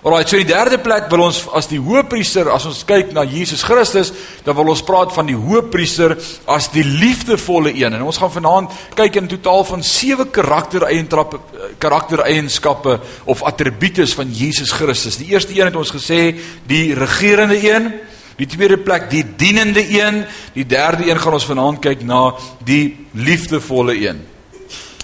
Alraai, 0.00 0.22
so 0.24 0.38
die 0.40 0.48
derde 0.48 0.78
plek 0.80 1.10
wil 1.12 1.26
ons 1.26 1.42
as 1.52 1.66
die 1.68 1.76
hoëpriester, 1.76 2.48
as 2.48 2.64
ons 2.64 2.78
kyk 2.88 3.10
na 3.12 3.20
Jesus 3.28 3.60
Christus, 3.68 4.08
dan 4.46 4.56
wil 4.56 4.70
ons 4.72 4.80
praat 4.88 5.12
van 5.12 5.28
die 5.28 5.36
hoëpriester 5.36 6.14
as 6.48 6.70
die 6.72 6.86
liefdevolle 6.86 7.74
een. 7.76 7.98
En 7.98 8.06
ons 8.08 8.20
gaan 8.22 8.32
vanaand 8.32 8.78
kyk 8.96 9.18
in 9.20 9.28
totaal 9.28 9.66
van 9.68 9.84
sewe 9.84 10.24
karaktereienskappe 10.32 11.42
karaktereienskappe 11.84 12.96
of 13.28 13.44
attributes 13.44 14.16
van 14.16 14.32
Jesus 14.32 14.72
Christus. 14.72 15.20
Die 15.20 15.34
eerste 15.34 15.52
een 15.52 15.68
het 15.68 15.76
ons 15.76 15.92
gesê, 15.92 16.32
die 16.64 16.94
regerende 16.96 17.60
een. 17.60 17.92
Die 18.40 18.48
tweede 18.48 18.80
plek 18.80 19.10
die 19.12 19.26
dienende 19.36 19.84
een, 19.84 20.22
die 20.56 20.64
derde 20.64 21.10
een 21.10 21.20
gaan 21.20 21.36
ons 21.36 21.44
vanaand 21.44 21.84
kyk 21.84 22.08
na 22.08 22.30
die 22.64 22.96
liefdevolle 23.12 23.98
een. 24.00 24.29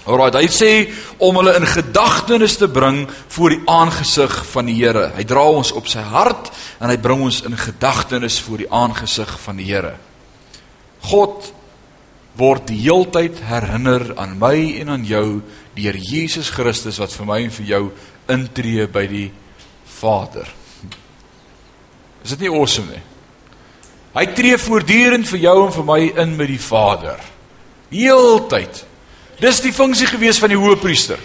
Alraai, 0.07 0.31
hy 0.39 0.47
sê 0.51 0.71
om 1.19 1.35
hulle 1.35 1.57
in 1.59 1.67
gedagtenis 1.67 2.55
te 2.61 2.69
bring 2.71 3.03
voor 3.35 3.55
die 3.55 3.61
aangesig 3.67 4.33
van 4.53 4.69
die 4.69 4.77
Here. 4.79 5.09
Hy 5.17 5.25
dra 5.27 5.43
ons 5.51 5.73
op 5.75 5.89
sy 5.91 5.99
hart 5.99 6.51
en 6.79 6.87
hy 6.91 6.97
bring 7.03 7.25
ons 7.27 7.41
in 7.47 7.57
gedagtenis 7.59 8.39
voor 8.45 8.63
die 8.63 8.69
aangesig 8.71 9.33
van 9.43 9.59
die 9.59 9.67
Here. 9.67 9.97
God 11.09 11.51
word 12.37 12.69
die 12.69 12.79
heeltyd 12.85 13.41
herinner 13.49 14.13
aan 14.21 14.37
my 14.39 14.55
en 14.79 14.93
aan 14.95 15.05
jou 15.07 15.41
deur 15.77 15.97
Jesus 15.97 16.53
Christus 16.53 17.01
wat 17.01 17.13
vir 17.13 17.27
my 17.27 17.41
en 17.43 17.53
vir 17.57 17.69
jou 17.73 17.83
intree 18.31 18.87
by 18.87 19.05
die 19.09 19.27
Vader. 19.97 20.47
Is 22.23 22.35
dit 22.35 22.45
nie 22.45 22.53
awesome 22.53 22.91
nie? 22.91 23.03
Hy 24.17 24.25
tree 24.33 24.57
voortdurend 24.57 25.27
vir 25.29 25.43
jou 25.43 25.57
en 25.65 25.73
vir 25.75 25.85
my 25.85 25.99
in 26.23 26.37
met 26.37 26.49
die 26.49 26.61
Vader. 26.61 27.19
Heeltyd. 27.91 28.85
Dis 29.39 29.61
die 29.61 29.73
funksie 29.73 30.07
gewees 30.09 30.39
van 30.41 30.49
die 30.49 30.59
hoëpriester. 30.59 31.19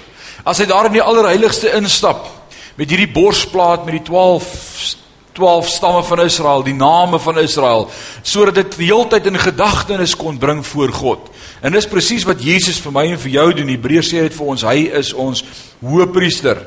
As 0.45 0.59
hy 0.61 0.67
daar 0.69 0.91
in 0.91 0.99
die 0.99 1.05
allerheiligste 1.05 1.73
instap 1.79 2.27
met 2.77 2.91
hierdie 2.91 3.11
borsplaat 3.13 3.87
met 3.87 4.01
die 4.01 4.07
12 4.09 5.01
12 5.33 5.69
stamme 5.69 6.03
van 6.05 6.21
Israel, 6.21 6.63
die 6.63 6.77
name 6.77 7.19
van 7.19 7.39
Israel, 7.41 7.87
sodat 8.23 8.55
dit 8.55 8.75
die 8.77 8.91
heeltyd 8.91 9.31
in 9.31 9.39
gedagtenis 9.41 10.13
kon 10.17 10.37
bring 10.39 10.61
voor 10.67 10.93
God. 10.93 11.31
En 11.65 11.73
dis 11.73 11.89
presies 11.89 12.27
wat 12.29 12.43
Jesus 12.45 12.81
vir 12.85 12.93
my 12.93 13.07
en 13.15 13.21
vir 13.23 13.33
jou 13.39 13.47
doen. 13.57 13.71
Hebreërs 13.73 14.11
sê 14.13 14.27
dit 14.27 14.37
vir 14.37 14.51
ons, 14.53 14.65
hy 14.69 14.91
is 15.01 15.15
ons 15.17 15.41
hoëpriester. 15.81 16.61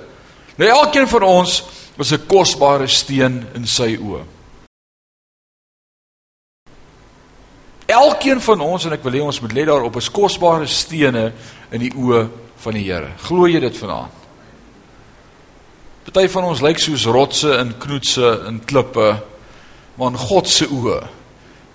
Nou 0.57 0.69
elkeen 0.79 1.05
van 1.11 1.27
ons 1.29 1.59
was 1.95 2.11
'n 2.11 2.25
kosbare 2.27 2.87
steen 2.87 3.45
in 3.53 3.67
sy 3.67 3.97
oë. 4.01 4.34
Elkeen 7.85 8.41
van 8.41 8.61
ons 8.65 8.85
en 8.85 8.95
ek 8.95 9.03
wil 9.05 9.13
hê 9.13 9.21
ons 9.21 9.41
moet 9.43 9.53
let 9.53 9.67
daarop 9.69 9.97
is 9.99 10.09
kosbare 10.09 10.65
stene 10.69 11.27
in 11.69 11.83
die 11.83 11.93
oë 11.93 12.23
van 12.63 12.73
die 12.77 12.87
Here. 12.87 13.11
Glo 13.27 13.45
jy 13.49 13.59
dit 13.61 13.77
vanaand? 13.77 14.23
Party 16.05 16.27
van 16.31 16.47
ons 16.49 16.61
lyk 16.65 16.79
soos 16.81 17.05
rotse 17.09 17.51
in 17.59 17.73
knoetse 17.81 18.29
in 18.49 18.59
klippe, 18.65 19.09
maar 19.97 20.13
in 20.13 20.17
God 20.17 20.49
se 20.49 20.65
oë 20.65 21.01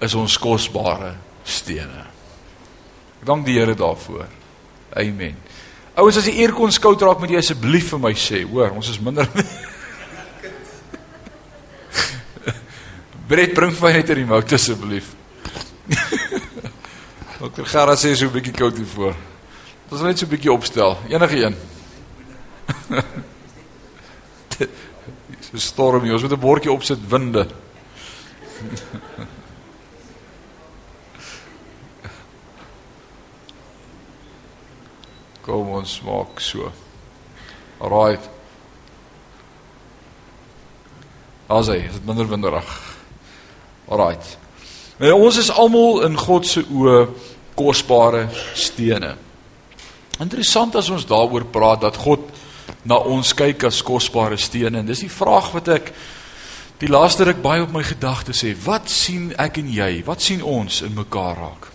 is 0.06 0.14
ons 0.18 0.38
kosbare 0.40 1.12
stene. 1.46 2.06
Ek 3.20 3.26
dank 3.28 3.46
die 3.46 3.58
Here 3.58 3.74
daarvoor. 3.78 4.26
Amen. 4.98 5.36
Ouens 5.94 6.18
as 6.18 6.26
die 6.26 6.38
eer 6.40 6.52
kon 6.56 6.72
skout 6.74 7.02
raak 7.04 7.20
met 7.22 7.30
jy 7.34 7.38
asseblief 7.42 7.92
vir 7.92 8.00
my 8.02 8.14
sê, 8.18 8.42
hoor, 8.48 8.70
ons 8.74 8.88
is 8.90 8.98
minder 9.02 9.28
Bred 13.30 13.54
bring 13.54 13.70
vir 13.78 13.92
net 13.94 14.10
'n 14.10 14.16
remote 14.24 14.54
asseblief. 14.56 15.19
Dokter 17.40 17.66
Gerard 17.66 17.98
sê 17.98 18.14
so 18.14 18.26
'n 18.26 18.32
bietjie 18.32 18.52
koud 18.52 18.76
hier 18.76 18.86
voor. 18.86 19.14
Ons 19.90 20.00
net 20.02 20.18
so 20.18 20.26
'n 20.26 20.30
bietjie 20.30 20.52
opstel. 20.52 20.98
Enige 21.08 21.44
een. 21.44 21.56
Dis 25.38 25.52
'n 25.52 25.58
storm 25.58 26.02
hier. 26.02 26.12
Ons 26.12 26.22
moet 26.22 26.32
'n 26.32 26.38
bordjie 26.40 26.72
opsit 26.72 27.08
winde. 27.08 27.46
Kom 35.44 35.68
ons 35.68 36.00
maak 36.04 36.40
so. 36.40 36.72
Alraait. 37.80 38.28
Asai, 41.46 41.88
dit 41.88 42.04
minder 42.06 42.28
winderig. 42.28 42.96
Alraait. 43.88 44.39
Nou 45.00 45.14
ons 45.16 45.36
is 45.40 45.48
almal 45.48 46.02
in 46.04 46.16
God 46.20 46.44
se 46.44 46.60
oë 46.60 46.98
kosbare 47.56 48.26
stene. 48.52 49.14
Interessant 50.20 50.76
as 50.76 50.90
ons 50.92 51.06
daaroor 51.08 51.46
praat 51.48 51.86
dat 51.86 51.96
God 51.96 52.26
na 52.84 52.98
ons 53.00 53.32
kyk 53.36 53.64
as 53.70 53.80
kosbare 53.84 54.36
stene 54.40 54.82
en 54.82 54.88
dis 54.88 55.06
die 55.06 55.12
vraag 55.12 55.48
wat 55.56 55.70
ek 55.72 55.88
die 56.80 56.88
laaste 56.88 57.24
ruk 57.28 57.40
baie 57.44 57.64
op 57.64 57.72
my 57.72 57.82
gedagtes 57.84 58.42
sê. 58.44 58.52
Wat 58.64 58.92
sien 58.92 59.30
ek 59.40 59.62
en 59.62 59.72
jy? 59.72 60.02
Wat 60.04 60.20
sien 60.20 60.44
ons 60.44 60.82
in 60.84 60.92
mekaar 60.96 61.40
raak? 61.40 61.70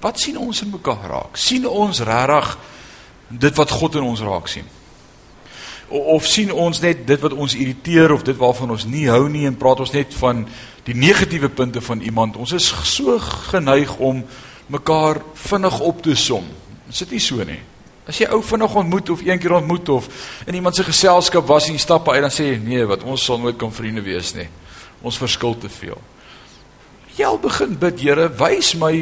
Wat 0.00 0.20
sien 0.20 0.40
ons 0.40 0.62
in 0.64 0.72
mekaar 0.72 1.04
raak? 1.12 1.36
sien 1.36 1.68
ons 1.68 2.00
regtig 2.00 2.56
dit 3.28 3.60
wat 3.60 3.76
God 3.76 4.00
in 4.00 4.08
ons 4.08 4.24
raak 4.24 4.48
sien? 4.48 4.75
Of 5.88 6.26
sien 6.26 6.50
ons 6.52 6.80
net 6.82 7.04
dit 7.06 7.20
wat 7.20 7.32
ons 7.32 7.54
irriteer 7.54 8.12
of 8.12 8.24
dit 8.26 8.36
waarvan 8.36 8.72
ons 8.74 8.86
nie 8.90 9.06
hou 9.06 9.28
nie 9.30 9.44
en 9.46 9.56
praat 9.58 9.80
ons 9.84 9.92
net 9.94 10.14
van 10.18 10.42
die 10.86 10.96
negatiewe 10.98 11.48
punte 11.48 11.80
van 11.80 12.00
iemand? 12.00 12.36
Ons 12.36 12.56
is 12.58 12.66
so 12.90 13.18
geneig 13.52 13.92
om 14.02 14.24
mekaar 14.66 15.22
vinnig 15.34 15.80
op 15.80 16.02
te 16.02 16.16
som. 16.18 16.46
Is 16.90 17.04
dit 17.04 17.16
nie 17.16 17.22
so 17.22 17.44
nie? 17.46 17.60
As 18.06 18.18
jy 18.18 18.28
ou 18.30 18.42
vinnig 18.46 18.74
ontmoet 18.78 19.10
of 19.10 19.22
een 19.26 19.38
keer 19.42 19.56
ontmoet 19.58 19.88
of 19.94 20.08
in 20.46 20.54
iemand 20.54 20.76
se 20.78 20.84
geselskap 20.86 21.46
was 21.46 21.66
en 21.66 21.74
jy 21.74 21.82
stap 21.82 22.08
uit 22.08 22.22
dan 22.22 22.34
sê 22.34 22.52
jy 22.52 22.58
nee, 22.62 22.84
wat 22.86 23.02
ons 23.02 23.22
sal 23.22 23.40
nooit 23.42 23.58
kan 23.58 23.72
vriende 23.74 24.02
wees 24.06 24.34
nie. 24.34 24.46
Ons 25.06 25.18
verskil 25.18 25.56
te 25.58 25.70
veel. 25.70 25.98
Jy 27.16 27.26
al 27.26 27.38
begin 27.42 27.74
bid, 27.80 28.02
Here, 28.02 28.28
wys 28.38 28.74
my 28.78 28.92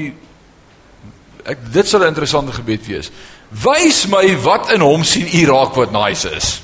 ek 1.45 1.61
dit 1.73 1.89
sal 1.89 2.01
'n 2.01 2.13
interessante 2.13 2.53
gebed 2.53 2.87
wees. 2.87 3.11
Wys 3.51 4.07
my 4.09 4.25
wat 4.43 4.73
in 4.73 4.81
hom 4.81 5.05
sien 5.05 5.29
u 5.29 5.47
raak 5.47 5.75
wat 5.77 5.93
nice 5.93 6.29
is. 6.31 6.63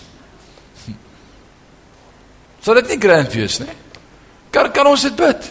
Sal 2.61 2.81
dit 2.81 2.93
nie 2.93 3.01
grand 3.01 3.33
wees 3.35 3.59
nie? 3.63 3.77
Kan 4.53 4.71
kan 4.75 4.87
ons 4.91 5.07
dit 5.07 5.17
bid? 5.17 5.51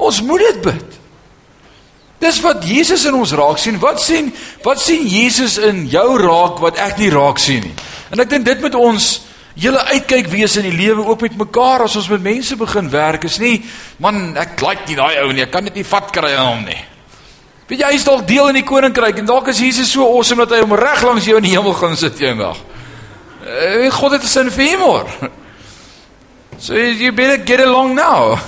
Ons 0.00 0.20
moet 0.24 0.40
dit 0.46 0.60
bid. 0.70 0.98
Dis 2.20 2.40
wat 2.44 2.64
Jesus 2.68 3.06
in 3.08 3.16
ons 3.16 3.32
raak 3.36 3.58
sien. 3.60 3.78
Wat 3.80 4.00
sien 4.00 4.30
wat 4.64 4.80
sien 4.80 5.06
Jesus 5.08 5.58
in 5.58 5.86
jou 5.88 6.08
raak 6.20 6.60
wat 6.60 6.80
ek 6.80 7.00
nie 7.00 7.10
raak 7.12 7.40
sien 7.40 7.64
nie? 7.64 7.76
En 8.10 8.20
ek 8.20 8.30
dink 8.32 8.48
dit 8.48 8.64
moet 8.64 8.76
ons 8.76 9.10
julle 9.60 9.80
uitkyk 9.92 10.28
wees 10.30 10.54
in 10.60 10.68
die 10.68 10.76
lewe 10.76 11.04
ook 11.04 11.24
met 11.26 11.36
mekaar 11.38 11.84
as 11.84 11.96
ons 11.98 12.08
met 12.12 12.22
mense 12.22 12.56
begin 12.56 12.90
werk 12.92 13.26
is 13.28 13.40
nie 13.42 13.58
man 13.98 14.36
ek 14.38 14.62
like 14.64 14.86
nie 14.88 14.96
daai 14.98 15.20
ou 15.24 15.32
nie 15.34 15.44
ek 15.44 15.52
kan 15.52 15.66
dit 15.66 15.80
nie 15.80 15.86
vat 15.86 16.12
kry 16.14 16.30
aan 16.36 16.52
hom 16.54 16.62
nie 16.68 16.78
weet 17.68 17.82
jy 17.82 17.90
hy 17.90 17.98
is 17.98 18.06
dalk 18.06 18.26
deel 18.28 18.52
in 18.52 18.60
die 18.60 18.66
koninkryk 18.66 19.20
en 19.20 19.28
dalk 19.28 19.50
is 19.52 19.60
Jesus 19.62 19.90
so 19.92 20.06
awesome 20.06 20.46
dat 20.46 20.54
hy 20.56 20.62
hom 20.62 20.76
reg 20.78 21.02
langs 21.04 21.26
jou 21.28 21.36
in 21.40 21.48
die 21.48 21.54
hemel 21.56 21.74
gaan 21.76 21.98
sit 21.98 22.20
eendag 22.22 22.62
God 23.90 24.12
het 24.12 24.22
'n 24.22 24.26
sin 24.26 24.50
vir 24.50 24.64
humor 24.64 25.06
so 26.58 26.74
you 26.74 27.12
better 27.12 27.44
get 27.44 27.60
along 27.60 27.94
now 27.94 28.38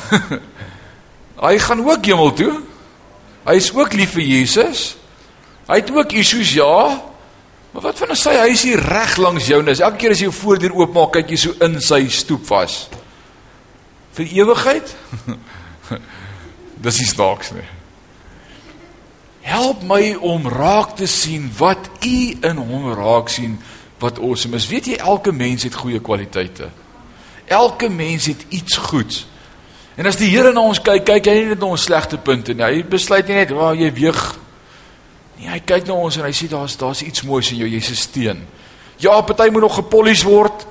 hy 1.46 1.58
gaan 1.58 1.84
ook 1.84 2.04
hemel 2.04 2.32
toe 2.32 2.60
hy 3.46 3.54
is 3.54 3.72
ook 3.74 3.92
lief 3.92 4.12
vir 4.12 4.22
Jesus 4.22 4.96
hy 5.68 5.80
het 5.80 5.90
ook 5.90 6.12
issues 6.12 6.52
ja 6.52 7.00
Maar 7.72 7.82
wat 7.82 7.98
van 7.98 8.12
as 8.12 8.22
sy 8.26 8.34
huis 8.36 8.62
hier 8.68 8.80
reg 8.84 9.16
langs 9.16 9.46
jou 9.48 9.62
is? 9.64 9.80
Elke 9.80 10.02
keer 10.02 10.12
as 10.12 10.20
jy 10.20 10.28
jou 10.28 10.34
voordeur 10.36 10.74
oopmaak, 10.76 11.14
kyk 11.16 11.30
jy 11.32 11.38
so 11.40 11.54
in 11.64 11.78
sy 11.80 12.02
stoep 12.12 12.44
vas. 12.50 12.82
Vir 14.12 14.34
ewigheid? 14.42 14.92
Dis 16.84 17.00
nie 17.00 17.08
snaaks 17.08 17.54
nie. 17.56 17.64
Help 19.48 19.86
my 19.88 20.02
om 20.20 20.44
raak 20.52 20.98
te 21.00 21.08
sien 21.08 21.48
wat 21.58 21.88
u 22.04 22.18
in 22.44 22.60
hom 22.60 22.92
raak 22.92 23.32
sien 23.32 23.56
wat 24.02 24.20
awesome 24.20 24.58
is. 24.58 24.68
Weet 24.68 24.92
jy 24.92 25.00
elke 25.00 25.32
mens 25.32 25.66
het 25.66 25.74
goeie 25.78 26.00
kwaliteite. 26.02 26.68
Elke 27.46 27.88
mens 27.88 28.26
het 28.30 28.46
iets 28.48 28.76
goeds. 28.76 29.26
En 29.96 30.06
as 30.08 30.16
die 30.16 30.30
Here 30.32 30.52
na 30.52 30.62
ons 30.64 30.80
kyk, 30.80 31.04
kyk 31.04 31.26
hy 31.28 31.34
nie 31.38 31.50
net 31.52 31.60
na 31.60 31.72
ons 31.74 31.84
slegte 31.84 32.18
punte 32.18 32.54
nie. 32.56 32.64
Hy 32.64 32.84
besluit 32.88 33.28
nie 33.28 33.42
net 33.42 33.52
waar 33.56 33.76
jy 33.76 33.90
weeg 33.92 34.22
Nee, 35.42 35.50
hy 35.50 35.58
kyk 35.66 35.88
na 35.88 35.96
ons 35.98 36.14
en 36.20 36.22
hy 36.22 36.30
sê 36.38 36.46
daar's 36.46 36.76
daar's 36.78 37.00
iets 37.02 37.24
moois 37.26 37.48
in 37.50 37.58
jou, 37.58 37.66
jy's 37.66 37.90
'n 37.90 37.98
steen. 37.98 38.46
Ja, 38.98 39.20
party 39.20 39.50
moet 39.50 39.62
nog 39.62 39.74
gepolish 39.74 40.22
word. 40.22 40.66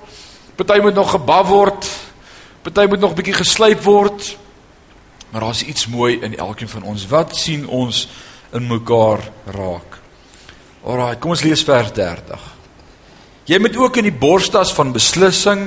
Party 0.56 0.80
moet 0.80 0.94
nog 0.94 1.12
gebou 1.12 1.46
word. 1.46 1.90
Party 2.62 2.86
moet 2.88 3.00
nog 3.00 3.14
bietjie 3.14 3.34
geslyp 3.34 3.84
word. 3.84 4.38
Maar 5.32 5.42
daar's 5.42 5.64
iets 5.64 5.88
mooi 5.88 6.20
in 6.22 6.38
elkeen 6.38 6.70
van 6.70 6.84
ons. 6.84 7.08
Wat 7.08 7.36
sien 7.36 7.68
ons 7.68 8.08
in 8.52 8.68
mekaar 8.68 9.20
raak? 9.46 10.00
Alraai, 10.84 11.18
kom 11.18 11.30
ons 11.32 11.44
lees 11.44 11.64
vers 11.64 11.92
30. 11.92 12.61
Jy 13.52 13.60
moet 13.60 13.76
ook 13.76 13.98
in 14.00 14.08
die 14.08 14.16
borstas 14.16 14.72
van 14.72 14.94
beslissing 14.96 15.66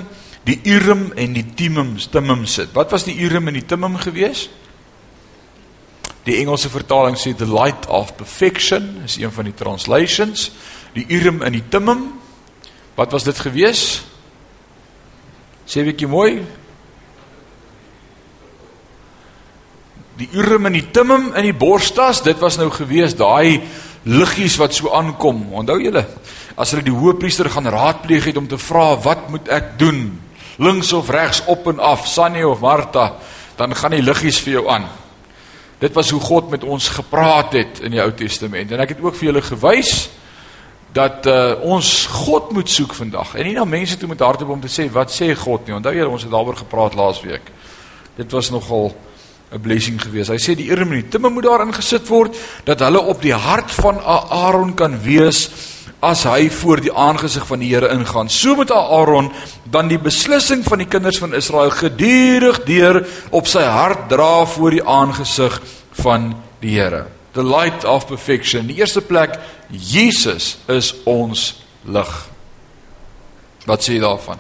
die 0.48 0.56
Urim 0.72 1.10
en 1.20 1.34
die 1.36 1.44
Thummim 1.56 1.98
stimmum 2.00 2.46
sit. 2.48 2.72
Wat 2.72 2.92
was 2.94 3.04
die 3.04 3.16
Urim 3.26 3.50
en 3.50 3.58
die 3.58 3.66
Thummim 3.68 3.98
geweest? 4.00 4.48
Die 6.24 6.38
Engelse 6.40 6.70
vertaling 6.72 7.18
sê 7.20 7.34
the 7.36 7.48
light 7.48 7.84
of 7.92 8.14
perfection 8.16 9.02
is 9.04 9.18
een 9.20 9.32
van 9.32 9.50
die 9.50 9.56
translations. 9.56 10.48
Die 10.96 11.04
Urim 11.12 11.42
en 11.44 11.52
die 11.52 11.64
Thummim. 11.68 12.06
Wat 12.96 13.12
was 13.12 13.28
dit 13.28 13.36
gewees? 13.38 14.00
Sê 15.68 15.80
'n 15.80 15.90
bietjie 15.92 16.08
mooi. 16.08 16.40
Die 20.16 20.28
Urim 20.32 20.66
en 20.66 20.72
die 20.72 20.90
Thummim 20.90 21.34
in 21.34 21.42
die 21.42 21.58
borstas, 21.58 22.22
dit 22.22 22.38
was 22.38 22.56
nou 22.56 22.70
gewees 22.70 23.16
daai 23.16 23.60
liggies 24.04 24.56
wat 24.56 24.74
so 24.74 24.92
aankom. 24.92 25.52
Onthou 25.52 25.80
julle, 25.82 26.06
as 26.56 26.70
hulle 26.70 26.86
die 26.86 26.94
hoëpriester 26.94 27.50
gaan 27.50 27.66
raadpleeg 27.70 28.30
het 28.30 28.36
om 28.38 28.48
te 28.48 28.58
vra 28.58 28.94
wat 29.02 29.28
moet 29.32 29.48
ek 29.48 29.74
doen? 29.78 30.20
Links 30.62 30.92
of 30.94 31.10
regs, 31.10 31.42
op 31.50 31.66
en 31.66 31.80
af, 31.82 32.06
Sannie 32.06 32.46
of 32.46 32.60
Martha, 32.62 33.12
dan 33.58 33.74
gaan 33.74 33.96
die 33.96 34.02
liggies 34.02 34.38
vir 34.42 34.60
jou 34.60 34.68
aan. 34.70 34.86
Dit 35.82 35.94
was 35.94 36.10
hoe 36.14 36.20
God 36.20 36.50
met 36.50 36.62
ons 36.64 36.88
gepraat 36.94 37.52
het 37.58 37.80
in 37.82 37.96
die 37.96 38.02
Ou 38.02 38.12
Testament. 38.14 38.70
En 38.70 38.80
ek 38.80 38.94
het 38.94 39.02
ook 39.02 39.16
vir 39.18 39.32
julle 39.32 39.42
gewys 39.42 40.08
dat 40.94 41.26
uh, 41.26 41.58
ons 41.66 41.88
God 42.06 42.52
moet 42.54 42.70
soek 42.70 42.94
vandag. 42.94 43.34
En 43.34 43.48
nie 43.48 43.56
na 43.56 43.66
mense 43.66 43.98
toe 43.98 44.08
met 44.08 44.22
hardop 44.22 44.54
om 44.54 44.62
te 44.62 44.70
sê 44.70 44.86
wat 44.94 45.10
sê 45.10 45.32
God 45.34 45.66
nie. 45.66 45.74
Onthou 45.74 45.92
julle 45.96 46.12
ons 46.14 46.22
het 46.22 46.30
daaroor 46.30 46.60
gepraat 46.62 46.94
laasweek. 46.94 47.50
Dit 48.14 48.30
was 48.30 48.52
nogal 48.54 48.94
'n 49.50 49.60
blessing 49.60 49.98
geweest. 50.02 50.30
Hy 50.30 50.38
sê 50.38 50.54
die 50.54 50.70
die 50.70 51.08
timme 51.08 51.30
moet 51.30 51.44
daarin 51.44 51.74
gesit 51.74 52.08
word 52.08 52.36
dat 52.64 52.80
hulle 52.80 53.00
op 53.00 53.22
die 53.22 53.34
hart 53.34 53.70
van 53.70 53.98
Aaron 54.04 54.74
kan 54.74 55.00
wees 55.02 55.50
as 56.04 56.24
hy 56.28 56.50
voor 56.52 56.82
die 56.84 56.92
aangesig 56.92 57.46
van 57.48 57.62
die 57.62 57.70
Here 57.72 57.88
ingaan. 57.94 58.28
So 58.28 58.54
moet 58.58 58.72
Aaron 58.72 59.30
dan 59.64 59.88
die 59.88 59.98
beslissing 59.98 60.64
van 60.66 60.82
die 60.82 60.88
kinders 60.90 61.18
van 61.22 61.34
Israel 61.34 61.72
gedurig 61.74 62.60
deur 62.68 63.00
op 63.30 63.48
sy 63.48 63.64
hart 63.64 64.08
dra 64.12 64.44
voor 64.54 64.76
die 64.76 64.84
aangesig 64.84 65.60
van 66.02 66.34
die 66.60 66.76
Here. 66.76 67.06
The 67.34 67.44
light 67.44 67.84
of 67.84 68.06
perfection. 68.06 68.68
Die 68.68 68.78
eerste 68.78 69.02
plek 69.02 69.38
Jesus 69.70 70.58
is 70.68 70.92
ons 71.08 71.64
lig. 71.88 72.12
Wat 73.64 73.82
sê 73.82 73.96
jy 73.96 74.04
daarvan? 74.04 74.38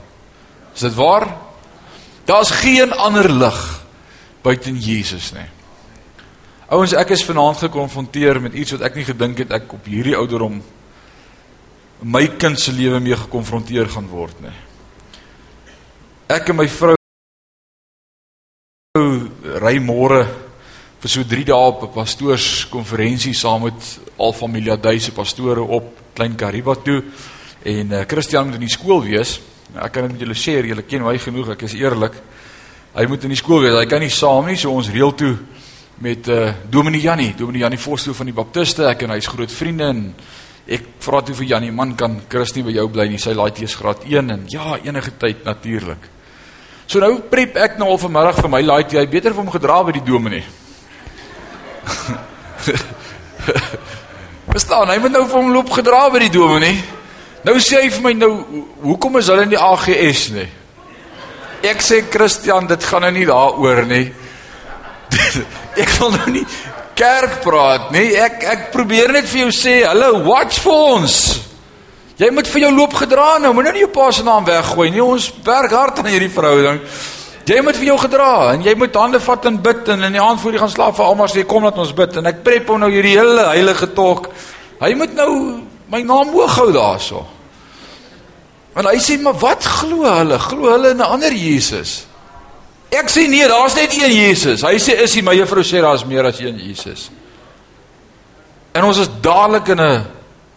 Is 0.74 0.84
dit 0.84 0.94
waar? 0.94 1.26
Daar's 2.28 2.52
geen 2.62 2.92
ander 2.92 3.28
lig 3.32 3.60
buite 4.44 4.72
Jesus 4.76 5.32
nie. 5.32 5.46
Ouens, 6.72 6.94
ek 6.96 7.14
is 7.16 7.24
vanaand 7.24 7.60
gekonfronteer 7.66 8.40
met 8.42 8.56
iets 8.56 8.74
wat 8.76 8.86
ek 8.88 8.96
nie 8.98 9.06
gedink 9.08 9.40
het 9.44 9.52
ek 9.56 9.72
op 9.76 9.88
hierdie 9.88 10.16
ouderdom 10.16 10.60
my 12.02 12.26
kind 12.38 12.58
se 12.58 12.72
lewe 12.72 13.00
mee 13.00 13.16
gekonfronteer 13.16 13.88
gaan 13.88 14.08
word 14.10 14.40
nie. 14.42 14.54
Ek 16.28 16.48
en 16.48 16.56
my 16.56 16.66
vrou 16.68 16.96
ry 19.64 19.78
môre 19.82 20.24
vir 21.04 21.12
so 21.12 21.24
3 21.28 21.44
dae 21.44 21.54
op 21.54 21.82
'n 21.82 21.94
pastoorskonferensie 21.94 23.34
saam 23.34 23.62
met 23.64 23.98
al 24.16 24.32
familie 24.32 24.76
duise 24.80 25.12
pastore 25.12 25.60
op 25.60 25.84
Klein 26.14 26.36
Kariba 26.36 26.74
toe 26.74 27.02
en 27.64 27.92
uh, 27.92 28.04
Christian 28.06 28.46
moet 28.46 28.54
in 28.54 28.60
die 28.60 28.68
skool 28.68 29.02
wees. 29.02 29.40
Nou, 29.72 29.84
ek 29.84 29.92
kan 29.92 30.02
dit 30.02 30.12
met 30.12 30.20
julle 30.20 30.34
share, 30.34 30.66
julle 30.66 30.82
ken 30.82 31.02
my 31.02 31.18
genoeg, 31.18 31.48
ek 31.56 31.62
is 31.62 31.74
eerlik. 31.74 32.12
Hy 32.94 33.06
moet 33.06 33.24
in 33.24 33.32
die 33.32 33.40
skool 33.40 33.60
wees. 33.64 33.74
Hy 33.74 33.86
kan 33.86 34.00
nie 34.00 34.12
saam 34.12 34.46
nie, 34.46 34.56
so 34.56 34.70
ons 34.70 34.88
reël 34.88 35.14
toe 35.14 35.36
met 35.98 36.28
uh, 36.28 36.52
Dominee 36.70 37.00
Jannie, 37.00 37.34
Dominee 37.34 37.60
Jannie 37.60 37.78
Forstoe 37.78 38.14
van 38.14 38.26
die 38.26 38.36
Baptiste. 38.36 38.86
Ek 38.86 39.02
en 39.02 39.10
hy 39.10 39.16
is 39.16 39.30
groot 39.30 39.52
vriende 39.52 39.84
en 39.84 40.14
ek 40.64 40.84
vra 41.04 41.20
toe 41.22 41.34
vir 41.36 41.46
Jannie, 41.52 41.72
man 41.72 41.94
kan 41.96 42.16
Christie 42.30 42.64
by 42.64 42.72
jou 42.72 42.88
bly 42.92 43.08
nie. 43.10 43.20
Sy 43.20 43.34
laai 43.36 43.52
tees 43.56 43.76
graad 43.76 44.04
1 44.08 44.32
en 44.32 44.44
ja, 44.52 44.78
enige 44.84 45.12
tyd 45.20 45.44
natuurlik. 45.44 46.10
So 46.86 47.00
nou 47.00 47.18
prep 47.30 47.56
ek 47.60 47.78
nou 47.80 47.88
al 47.92 48.00
vanmiddag 48.00 48.40
vir 48.42 48.50
my 48.52 48.62
laai 48.64 48.84
jy 48.88 49.06
beter 49.08 49.32
vir 49.32 49.42
hom 49.42 49.52
gedra 49.52 49.82
by 49.84 49.92
die 49.96 50.04
dominee. 50.04 50.44
Verstaan, 54.54 54.88
hy 54.92 54.98
moet 55.02 55.12
nou 55.12 55.24
vir 55.28 55.38
hom 55.38 55.52
loop 55.52 55.70
gedra 55.74 56.08
by 56.12 56.20
die 56.24 56.32
dominee. 56.32 56.76
Nou 57.44 57.56
sê 57.60 57.82
hy 57.82 57.90
vir 57.92 58.04
my 58.04 58.12
nou, 58.16 58.32
hoekom 58.84 59.18
is 59.20 59.28
hulle 59.28 59.44
in 59.44 59.52
die 59.52 59.60
AGS 59.60 60.28
nie? 60.32 60.48
Ek 61.64 61.80
sê 61.84 62.02
Christian, 62.12 62.68
dit 62.68 62.84
gaan 62.88 63.04
nou 63.04 63.12
nie 63.12 63.26
daaroor 63.28 63.84
nie. 63.88 64.06
ek 65.82 65.90
wil 65.98 66.10
nou 66.14 66.28
nie 66.38 66.46
kerk 66.96 67.40
praat 67.44 67.90
nie. 67.94 68.12
Ek 68.16 68.44
ek 68.44 68.70
probeer 68.72 69.12
net 69.12 69.26
vir 69.30 69.44
jou 69.46 69.50
sê, 69.54 69.82
hallo, 69.86 70.22
watch 70.26 70.60
vir 70.64 70.72
ons. 70.72 71.18
Jy 72.18 72.30
moet 72.30 72.46
vir 72.46 72.62
jou 72.66 72.70
loop 72.76 72.94
gedra 72.94 73.40
nou, 73.42 73.50
moenie 73.56 73.72
nou 73.74 73.80
jou 73.82 73.90
pa 73.94 74.06
se 74.14 74.22
naam 74.22 74.46
weggooi 74.46 74.90
nie. 74.94 75.02
Ons 75.02 75.32
werk 75.44 75.74
hard 75.74 75.98
aan 75.98 76.12
hierdie 76.12 76.30
verhouding. 76.30 76.78
Jy 77.44 77.60
moet 77.60 77.76
vir 77.76 77.90
jou 77.90 77.98
gedra 78.00 78.30
en 78.54 78.62
jy 78.64 78.72
moet 78.80 78.94
hande 78.96 79.20
vat 79.20 79.46
en 79.50 79.58
bid 79.60 79.88
en 79.92 80.06
in 80.06 80.14
die 80.16 80.22
aand 80.22 80.40
voor 80.40 80.54
jy 80.54 80.62
gaan 80.62 80.72
slaap 80.72 80.94
vir 80.96 81.04
almal 81.04 81.28
sê 81.28 81.42
kom 81.44 81.66
laat 81.66 81.80
ons 81.82 81.92
bid 81.92 82.16
en 82.16 82.30
ek 82.30 82.40
prep 82.46 82.70
hom 82.72 82.80
nou 82.80 82.88
hierdie 82.92 83.18
hele 83.18 83.50
heilige 83.50 83.90
tog. 83.92 84.30
Hy 84.80 84.94
moet 84.96 85.12
nou 85.18 85.30
my 85.92 86.00
naam 86.06 86.32
hoog 86.32 86.56
hou 86.62 86.70
daarso. 86.72 87.20
Want 88.74 88.88
hy 88.88 89.02
sê 89.02 89.18
maar 89.20 89.36
wat 89.42 89.66
glo 89.66 90.06
hulle? 90.08 90.38
Glo 90.40 90.70
hulle 90.72 90.94
in 90.94 91.02
'n 91.02 91.10
ander 91.18 91.32
Jesus? 91.32 92.06
Ek 92.94 93.10
sê 93.10 93.26
nee, 93.26 93.46
daar's 93.48 93.74
net 93.74 93.94
een 93.96 94.12
Jesus. 94.12 94.62
Hy 94.62 94.78
sê 94.78 94.98
is 95.02 95.14
hy, 95.16 95.22
my 95.26 95.34
juffrou 95.34 95.64
sê 95.66 95.80
daar's 95.82 96.04
meer 96.06 96.28
as 96.28 96.38
een 96.38 96.58
Jesus. 96.62 97.08
En 98.74 98.86
ons 98.86 98.98
is 99.02 99.10
dadelik 99.22 99.68
in 99.74 99.80
'n 99.80 100.06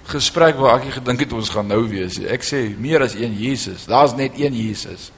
gesprek 0.07 0.55
waar 0.55 0.79
ek 0.79 0.93
gedink 0.99 1.19
het 1.19 1.33
ons 1.33 1.49
gaan 1.49 1.67
nou 1.67 1.87
wees. 1.89 2.19
Ek 2.19 2.43
sê 2.43 2.77
meer 2.77 3.01
as 3.01 3.13
een 3.13 3.33
Jesus. 3.37 3.85
Daar's 3.85 4.15
net 4.15 4.37
een 4.37 4.53
Jesus. 4.53 5.11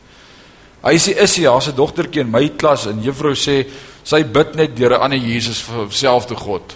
Hy 0.83 0.95
sê 0.95 1.17
is 1.19 1.35
hy, 1.35 1.43
daar's 1.43 1.67
'n 1.67 1.75
dogtertjie 1.75 2.21
in 2.21 2.31
my 2.31 2.49
klas 2.49 2.85
en 2.85 3.03
juffrou 3.03 3.35
sê 3.35 3.67
sy 4.03 4.23
bid 4.23 4.55
net 4.55 4.75
deur 4.75 4.97
'n 4.97 5.01
ander 5.01 5.19
Jesus 5.19 5.61
vir 5.61 5.91
selfde 5.91 6.35
God. 6.35 6.75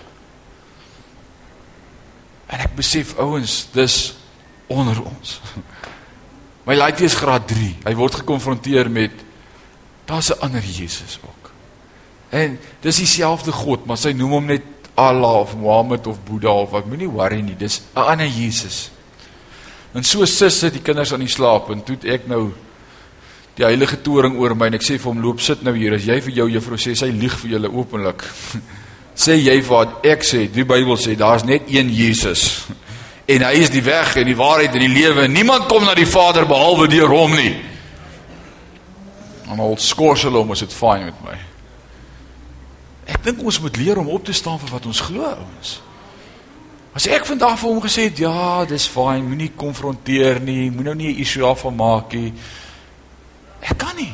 En 2.47 2.59
ek 2.59 2.75
besef 2.75 3.17
ouens, 3.17 3.67
dis 3.73 4.13
onder 4.67 5.01
ons. 5.01 5.41
My 6.67 6.75
laaitjie 6.75 7.05
is 7.05 7.15
graad 7.15 7.47
3. 7.47 7.75
Hy 7.85 7.95
word 7.95 8.15
gekonfronteer 8.15 8.89
met 8.89 9.11
Daar's 10.05 10.29
'n 10.29 10.39
ander 10.39 10.61
Jesus 10.61 11.19
ook. 11.23 11.51
En 12.29 12.59
dis 12.79 12.95
dieselfde 12.95 13.51
God, 13.51 13.85
maar 13.85 13.97
sy 13.97 14.11
noem 14.11 14.31
hom 14.31 14.45
net 14.45 14.61
Allah 14.93 15.39
of 15.39 15.55
Mohammed 15.57 16.07
of 16.07 16.23
Boeddha 16.23 16.49
of 16.49 16.69
wat 16.69 16.85
moenie 16.85 17.09
worry 17.09 17.41
nie, 17.41 17.55
dis 17.57 17.81
'n 17.95 17.99
ander 17.99 18.27
Jesus. 18.27 18.91
En 19.93 20.03
so 20.03 20.25
sis 20.25 20.59
sit 20.59 20.73
die 20.73 20.81
kinders 20.81 21.13
aan 21.13 21.19
die 21.19 21.29
slaap 21.29 21.69
en 21.69 21.83
toe 21.83 21.97
ek 22.09 22.27
nou 22.27 22.51
die 23.53 23.65
heilige 23.65 24.01
toring 24.01 24.37
oor 24.41 24.55
my 24.55 24.71
en 24.71 24.73
ek 24.73 24.85
sê 24.85 24.97
vir 24.97 25.11
hom 25.11 25.21
loop 25.21 25.41
sit 25.41 25.61
nou 25.61 25.75
hier 25.77 25.93
as 25.93 26.05
jy 26.05 26.19
vir 26.21 26.33
jou 26.33 26.47
juffrou 26.49 26.77
sê 26.81 26.95
sy 26.97 27.11
lieg 27.13 27.35
vir 27.43 27.51
julle 27.51 27.69
openlik. 27.69 28.23
sê 29.25 29.37
jy 29.37 29.59
wat 29.67 30.05
ek 30.09 30.25
sê, 30.25 30.47
die 30.49 30.65
Bybel 30.65 30.97
sê 30.97 31.13
daar's 31.15 31.45
net 31.45 31.69
een 31.69 31.89
Jesus. 31.93 32.65
En 33.23 33.39
hy 33.39 33.53
is 33.63 33.69
die 33.71 33.81
weg 33.81 34.17
en 34.19 34.25
die 34.27 34.35
waarheid 34.35 34.73
en 34.75 34.81
die 34.83 34.91
lewe. 34.91 35.29
Niemand 35.31 35.69
kom 35.71 35.85
na 35.87 35.93
die 35.95 36.05
Vader 36.05 36.43
behalwe 36.43 36.89
deur 36.91 37.07
hom 37.07 37.31
nie. 37.31 37.53
En 39.51 39.59
al 39.59 39.75
skors 39.77 40.23
hulle 40.23 40.39
om 40.39 40.51
as 40.51 40.63
dit 40.63 40.73
fyn 40.73 41.05
met 41.05 41.23
my. 41.25 41.37
Ek 43.13 43.23
dink 43.23 43.41
ons 43.43 43.59
moet 43.59 43.77
leer 43.77 43.99
om 43.99 44.07
op 44.13 44.23
te 44.25 44.33
staan 44.35 44.59
vir 44.61 44.71
wat 44.71 44.85
ons 44.85 45.01
glo, 45.03 45.27
ouens. 45.27 45.81
As 46.93 47.07
ek 47.09 47.25
vandag 47.25 47.57
vir 47.59 47.69
hom 47.69 47.81
gesê 47.81 48.07
het, 48.07 48.19
ja, 48.21 48.63
dis 48.69 48.85
fyn, 48.87 49.25
moenie 49.25 49.51
konfronteer 49.57 50.39
nie, 50.39 50.69
moenie 50.69 50.91
nou 50.91 50.95
nie 50.95 51.13
'n 51.13 51.21
issue 51.21 51.41
daarvan 51.41 51.75
maak 51.75 52.13
nie. 52.13 52.33
Ek 53.61 53.77
kan 53.77 53.95
nie. 53.95 54.13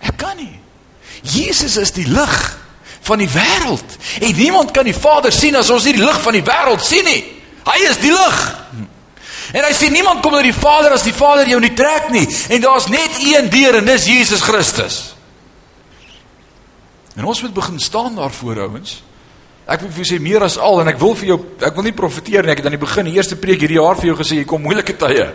Ek 0.00 0.16
kan 0.16 0.36
nie. 0.36 0.58
Jesus 1.22 1.76
is 1.76 1.90
die 1.90 2.06
lig 2.06 2.58
van 3.00 3.18
die 3.18 3.28
wêreld. 3.28 3.96
En 4.20 4.36
niemand 4.36 4.70
kan 4.70 4.84
die 4.84 4.94
Vader 4.94 5.32
sien 5.32 5.56
as 5.56 5.70
ons 5.70 5.84
nie 5.84 5.92
die 5.92 6.04
lig 6.04 6.20
van 6.22 6.32
die 6.32 6.42
wêreld 6.42 6.80
sien 6.80 7.04
nie. 7.04 7.24
Hy 7.64 7.78
is 7.90 7.98
die 8.02 8.10
lig. 8.10 8.38
En 9.52 9.64
hy 9.66 9.72
sê 9.76 9.90
niemand 9.92 10.22
kom 10.24 10.32
na 10.32 10.42
die 10.44 10.56
Vader 10.56 10.94
as 10.96 11.04
die 11.04 11.12
Vader 11.12 11.48
jou 11.48 11.60
nie 11.60 11.74
trek 11.76 12.08
nie. 12.12 12.24
En 12.48 12.62
daar's 12.64 12.88
net 12.88 13.18
een 13.20 13.50
deur 13.52 13.80
en 13.82 13.88
dis 13.88 14.08
Jesus 14.08 14.44
Christus. 14.44 15.00
En 17.16 17.28
ons 17.28 17.42
moet 17.44 17.52
begin 17.54 17.80
staan 17.80 18.16
daarvoor 18.16 18.62
ouens. 18.68 19.02
Ek 19.68 19.84
wil 19.84 19.92
vir 19.92 20.02
jou 20.02 20.08
sê 20.14 20.20
meer 20.22 20.42
as 20.42 20.56
al 20.56 20.80
en 20.82 20.88
ek 20.90 20.98
wil 20.98 21.12
vir 21.20 21.34
jou 21.34 21.38
ek 21.60 21.76
wil 21.76 21.86
nie 21.86 21.96
profeteer 21.96 22.46
nie. 22.46 22.54
Ek 22.54 22.62
het 22.62 22.70
aan 22.70 22.78
die 22.78 22.82
begin 22.82 23.10
die 23.10 23.18
eerste 23.18 23.36
preek 23.36 23.60
hierdie 23.60 23.78
jaar 23.78 24.00
vir 24.00 24.10
jou 24.10 24.16
gesê 24.22 24.40
jy 24.40 24.48
kom 24.48 24.64
moeilike 24.64 24.96
tye. 24.98 25.28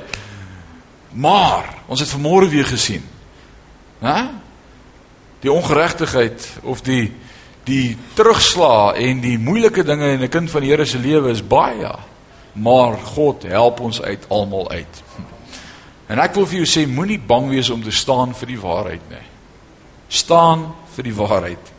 Maar 1.14 1.70
ons 1.88 2.02
het 2.02 2.12
vanmôre 2.12 2.50
weer 2.50 2.68
gesien. 2.68 3.06
Hæ? 4.02 4.18
Die 5.46 5.54
ongeregtigheid 5.54 6.50
of 6.66 6.82
die 6.86 7.12
die 7.68 7.98
terugslag 8.16 8.96
en 9.04 9.20
die 9.20 9.36
moeilike 9.38 9.84
dinge 9.84 10.14
in 10.16 10.24
'n 10.24 10.30
kind 10.32 10.50
van 10.50 10.62
die 10.62 10.70
Here 10.70 10.86
se 10.86 10.98
lewe 10.98 11.32
is 11.32 11.44
baie 11.44 11.92
maar 12.58 12.98
God 12.98 13.44
help 13.44 13.80
ons 13.80 14.02
uit 14.02 14.26
almal 14.28 14.72
uit. 14.72 15.02
En 16.08 16.20
ek 16.24 16.38
wil 16.40 16.48
vir 16.48 16.62
jou 16.62 16.68
sê 16.70 16.86
moenie 16.90 17.20
bang 17.20 17.50
wees 17.52 17.70
om 17.70 17.82
te 17.84 17.92
staan 17.92 18.36
vir 18.38 18.54
die 18.54 18.62
waarheid 18.62 19.10
nie. 19.12 19.26
Staan 20.08 20.70
vir 20.96 21.10
die 21.10 21.16
waarheid. 21.16 21.74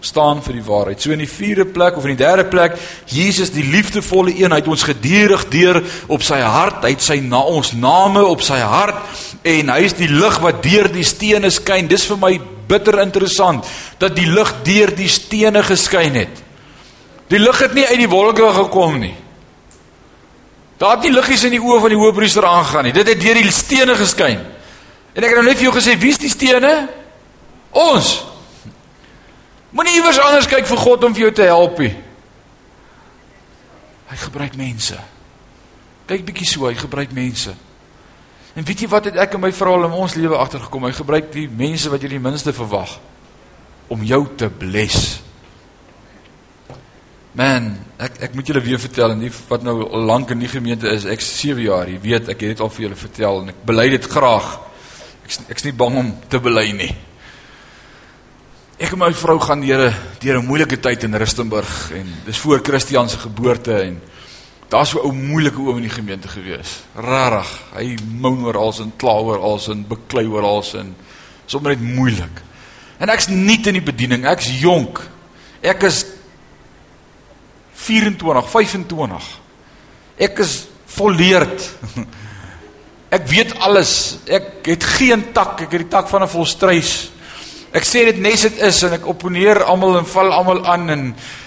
Staan 0.00 0.40
vir 0.40 0.56
die 0.56 0.64
waarheid. 0.64 1.02
So 1.02 1.12
in 1.12 1.20
die 1.20 1.28
vierde 1.28 1.66
plek 1.68 1.98
of 2.00 2.06
in 2.08 2.16
die 2.16 2.22
derde 2.22 2.46
plek, 2.48 2.78
Jesus 3.12 3.52
die 3.52 3.66
liefdevolle 3.68 4.32
een, 4.32 4.48
hy 4.48 4.62
het 4.62 4.70
ons 4.72 4.86
geduldig 4.88 5.44
deur 5.52 5.82
op 6.08 6.24
sy 6.24 6.40
hart, 6.40 6.80
hy 6.86 6.94
het 6.96 7.04
sy 7.04 7.18
na 7.20 7.42
ons 7.44 7.74
name 7.76 8.24
op 8.24 8.40
sy 8.42 8.58
hart 8.64 9.44
en 9.44 9.74
hy 9.74 9.80
is 9.84 9.98
die 10.00 10.08
lig 10.08 10.40
wat 10.40 10.64
deur 10.64 10.88
die 10.88 11.04
stene 11.04 11.52
skyn. 11.52 11.90
Dis 11.90 12.08
vir 12.08 12.20
my 12.22 12.34
bitter 12.70 13.02
interessant 13.04 13.68
dat 14.00 14.16
die 14.16 14.28
lig 14.30 14.54
deur 14.64 14.94
die 14.96 15.10
stene 15.12 15.60
geskyn 15.66 16.16
het. 16.16 16.46
Die 17.30 17.38
lig 17.38 17.60
het 17.60 17.76
nie 17.76 17.84
uit 17.84 18.00
die 18.00 18.10
wolke 18.10 18.48
gekom 18.56 19.02
nie. 19.04 19.14
Daar 20.80 20.96
het 20.96 21.04
nie 21.04 21.12
liggies 21.12 21.44
in 21.44 21.52
die 21.52 21.60
oë 21.60 21.82
van 21.82 21.92
die 21.92 22.00
hoëpriester 22.00 22.46
aangegaan 22.48 22.88
nie. 22.88 22.94
Dit 22.96 23.10
het 23.12 23.20
deur 23.20 23.36
die 23.36 23.52
stene 23.52 23.94
geskyn. 23.98 24.40
En 25.12 25.24
ek 25.26 25.34
het 25.34 25.36
nou 25.36 25.44
net 25.44 25.58
vir 25.60 25.68
jou 25.68 25.74
gesê, 25.76 25.96
wie's 26.00 26.20
die 26.20 26.30
stene? 26.32 26.72
Ons. 27.76 28.14
Moenie 29.76 29.98
iewers 29.98 30.18
anders 30.24 30.48
kyk 30.48 30.64
vir 30.70 30.80
God 30.80 31.04
om 31.04 31.14
vir 31.14 31.26
jou 31.26 31.32
te 31.36 31.48
help 31.50 31.82
nie. 31.84 31.92
Hy 34.10 34.18
gebruik 34.24 34.56
mense. 34.58 34.96
Kyk 36.08 36.24
bietjie 36.26 36.48
so, 36.48 36.66
hy 36.66 36.74
gebruik 36.78 37.12
mense. 37.14 37.52
En 38.56 38.66
weet 38.66 38.82
jy 38.82 38.88
wat 38.90 39.10
het 39.10 39.18
ek 39.20 39.36
en 39.36 39.44
my 39.44 39.52
vrou 39.54 39.76
al 39.76 39.86
in 39.86 39.98
ons 40.00 40.16
lewe 40.18 40.38
agtergekom? 40.40 40.88
Hy 40.88 40.96
gebruik 40.96 41.28
die 41.34 41.46
mense 41.46 41.92
wat 41.92 42.02
jy 42.02 42.16
die 42.16 42.22
minste 42.22 42.56
verwag 42.56 42.96
om 43.92 44.02
jou 44.06 44.24
te 44.38 44.48
bless. 44.48 45.20
Man, 47.40 47.70
ek 47.96 48.18
ek 48.26 48.34
moet 48.36 48.50
julle 48.50 48.60
weer 48.60 48.80
vertel 48.80 49.14
en 49.14 49.22
nie 49.22 49.30
wat 49.48 49.62
nou 49.64 49.78
al 49.86 50.02
lank 50.10 50.32
in 50.34 50.42
die 50.42 50.50
gemeente 50.50 50.90
is. 50.92 51.06
Ek 51.08 51.22
7 51.24 51.62
jaar, 51.64 51.88
jy 51.88 52.00
weet, 52.02 52.26
ek 52.34 52.42
het 52.44 52.52
dit 52.52 52.60
al 52.60 52.72
vir 52.74 52.84
julle 52.84 52.98
vertel 53.00 53.40
en 53.40 53.52
ek 53.54 53.62
bely 53.70 53.86
dit 53.94 54.08
graag. 54.12 54.50
Ek 55.24 55.54
ek's 55.54 55.64
nie 55.64 55.72
bang 55.78 55.96
om 56.02 56.10
te 56.28 56.40
bely 56.42 56.66
nie. 56.76 56.90
Ek 58.80 58.92
en 58.92 59.00
my 59.00 59.08
vrou 59.16 59.38
gaan 59.40 59.64
deur 59.64 59.86
'n 59.88 59.94
deur 60.20 60.36
'n 60.40 60.46
moeilike 60.46 60.80
tyd 60.80 61.04
in 61.04 61.16
Rustenburg 61.16 61.92
en 61.96 62.12
dis 62.26 62.38
voor 62.38 62.60
Christian 62.60 63.08
se 63.08 63.16
geboorte 63.16 63.72
en 63.88 64.00
daar's 64.68 64.90
so 64.90 64.98
'n 64.98 65.06
ou 65.06 65.12
moeilike 65.12 65.60
oom 65.60 65.76
in 65.76 65.88
die 65.88 65.96
gemeente 65.96 66.28
gewees. 66.28 66.84
Rarig. 66.94 67.48
Hy 67.72 67.96
moan 68.20 68.44
oor 68.44 68.56
als 68.56 68.80
en 68.80 68.92
kla 68.96 69.16
oor 69.16 69.40
als 69.40 69.68
en 69.68 69.86
beklei 69.88 70.26
oor 70.26 70.44
als 70.44 70.74
en 70.74 70.94
sommer 71.46 71.70
net 71.72 71.94
moeilik. 71.96 72.42
En 72.98 73.08
ek's 73.08 73.28
nie 73.28 73.66
in 73.66 73.72
die 73.72 73.92
bediening. 73.92 74.26
Ek's 74.26 74.60
jonk. 74.60 75.00
Ek 75.62 75.82
is 75.82 76.19
24, 77.90 78.50
25. 78.50 79.28
Ek 80.20 80.42
is 80.44 80.56
volleerd. 80.94 81.70
Ek 83.10 83.24
weet 83.26 83.56
alles. 83.66 84.20
Ek 84.30 84.60
het 84.70 84.84
geen 84.98 85.24
tak, 85.34 85.64
ek 85.64 85.72
het 85.74 85.82
die 85.82 85.90
tak 85.90 86.06
van 86.06 86.22
'n 86.22 86.30
volstruis. 86.30 87.10
Ek 87.74 87.82
sê 87.82 88.04
dit 88.06 88.18
nes 88.22 88.40
dit 88.46 88.60
is 88.62 88.82
en 88.86 88.92
ek 88.94 89.06
opponeer 89.06 89.62
almal 89.62 89.98
en 89.98 90.06
val 90.06 90.30
almal 90.30 90.62
aan 90.66 90.90
en 90.90 91.02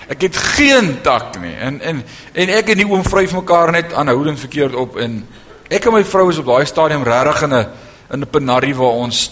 ek 0.08 0.27
het 0.27 0.38
geen 0.56 1.01
tak 1.03 1.39
nie. 1.39 1.56
En 1.56 1.79
en 1.82 2.03
en 2.34 2.49
ek 2.49 2.69
en 2.69 2.77
die 2.77 2.88
oom 2.88 3.03
vryf 3.03 3.32
mekaar 3.32 3.71
net 3.71 3.93
aanhoudend 3.93 4.39
verkeerd 4.39 4.75
op 4.75 4.97
en 4.99 5.27
ek 5.69 5.86
en 5.86 5.93
my 5.93 6.03
vrou 6.03 6.29
is 6.29 6.39
op 6.43 6.51
daai 6.51 6.65
stadium 6.65 7.03
regtig 7.03 7.43
in 7.43 7.53
'n 7.53 7.67
in 8.12 8.19
'n 8.21 8.29
penarie 8.29 8.75
waar 8.75 8.99
ons 8.99 9.32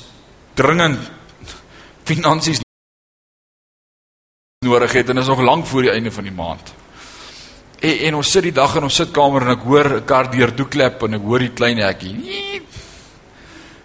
dringend 0.56 1.00
finansies 2.04 2.60
nodig 4.66 4.92
het 4.92 5.10
en 5.10 5.18
is 5.18 5.28
nog 5.28 5.42
lank 5.42 5.66
voor 5.66 5.82
die 5.82 5.92
einde 5.92 6.12
van 6.12 6.24
die 6.24 6.32
maand. 6.32 6.74
En, 7.82 7.98
en 8.08 8.16
ons 8.22 8.32
sit 8.32 8.44
die 8.46 8.54
dag 8.56 8.76
in 8.78 8.86
ons 8.88 8.96
sitkamer 9.02 9.42
en 9.48 9.56
ek 9.56 9.66
hoor 9.66 9.88
'n 9.98 10.06
kar 10.06 10.30
deur 10.32 10.54
toe 10.54 10.68
klap 10.70 11.04
en 11.04 11.14
ek 11.18 11.22
hoor 11.22 11.40
die 11.40 11.54
klein 11.54 11.78
hekkie. 11.82 12.16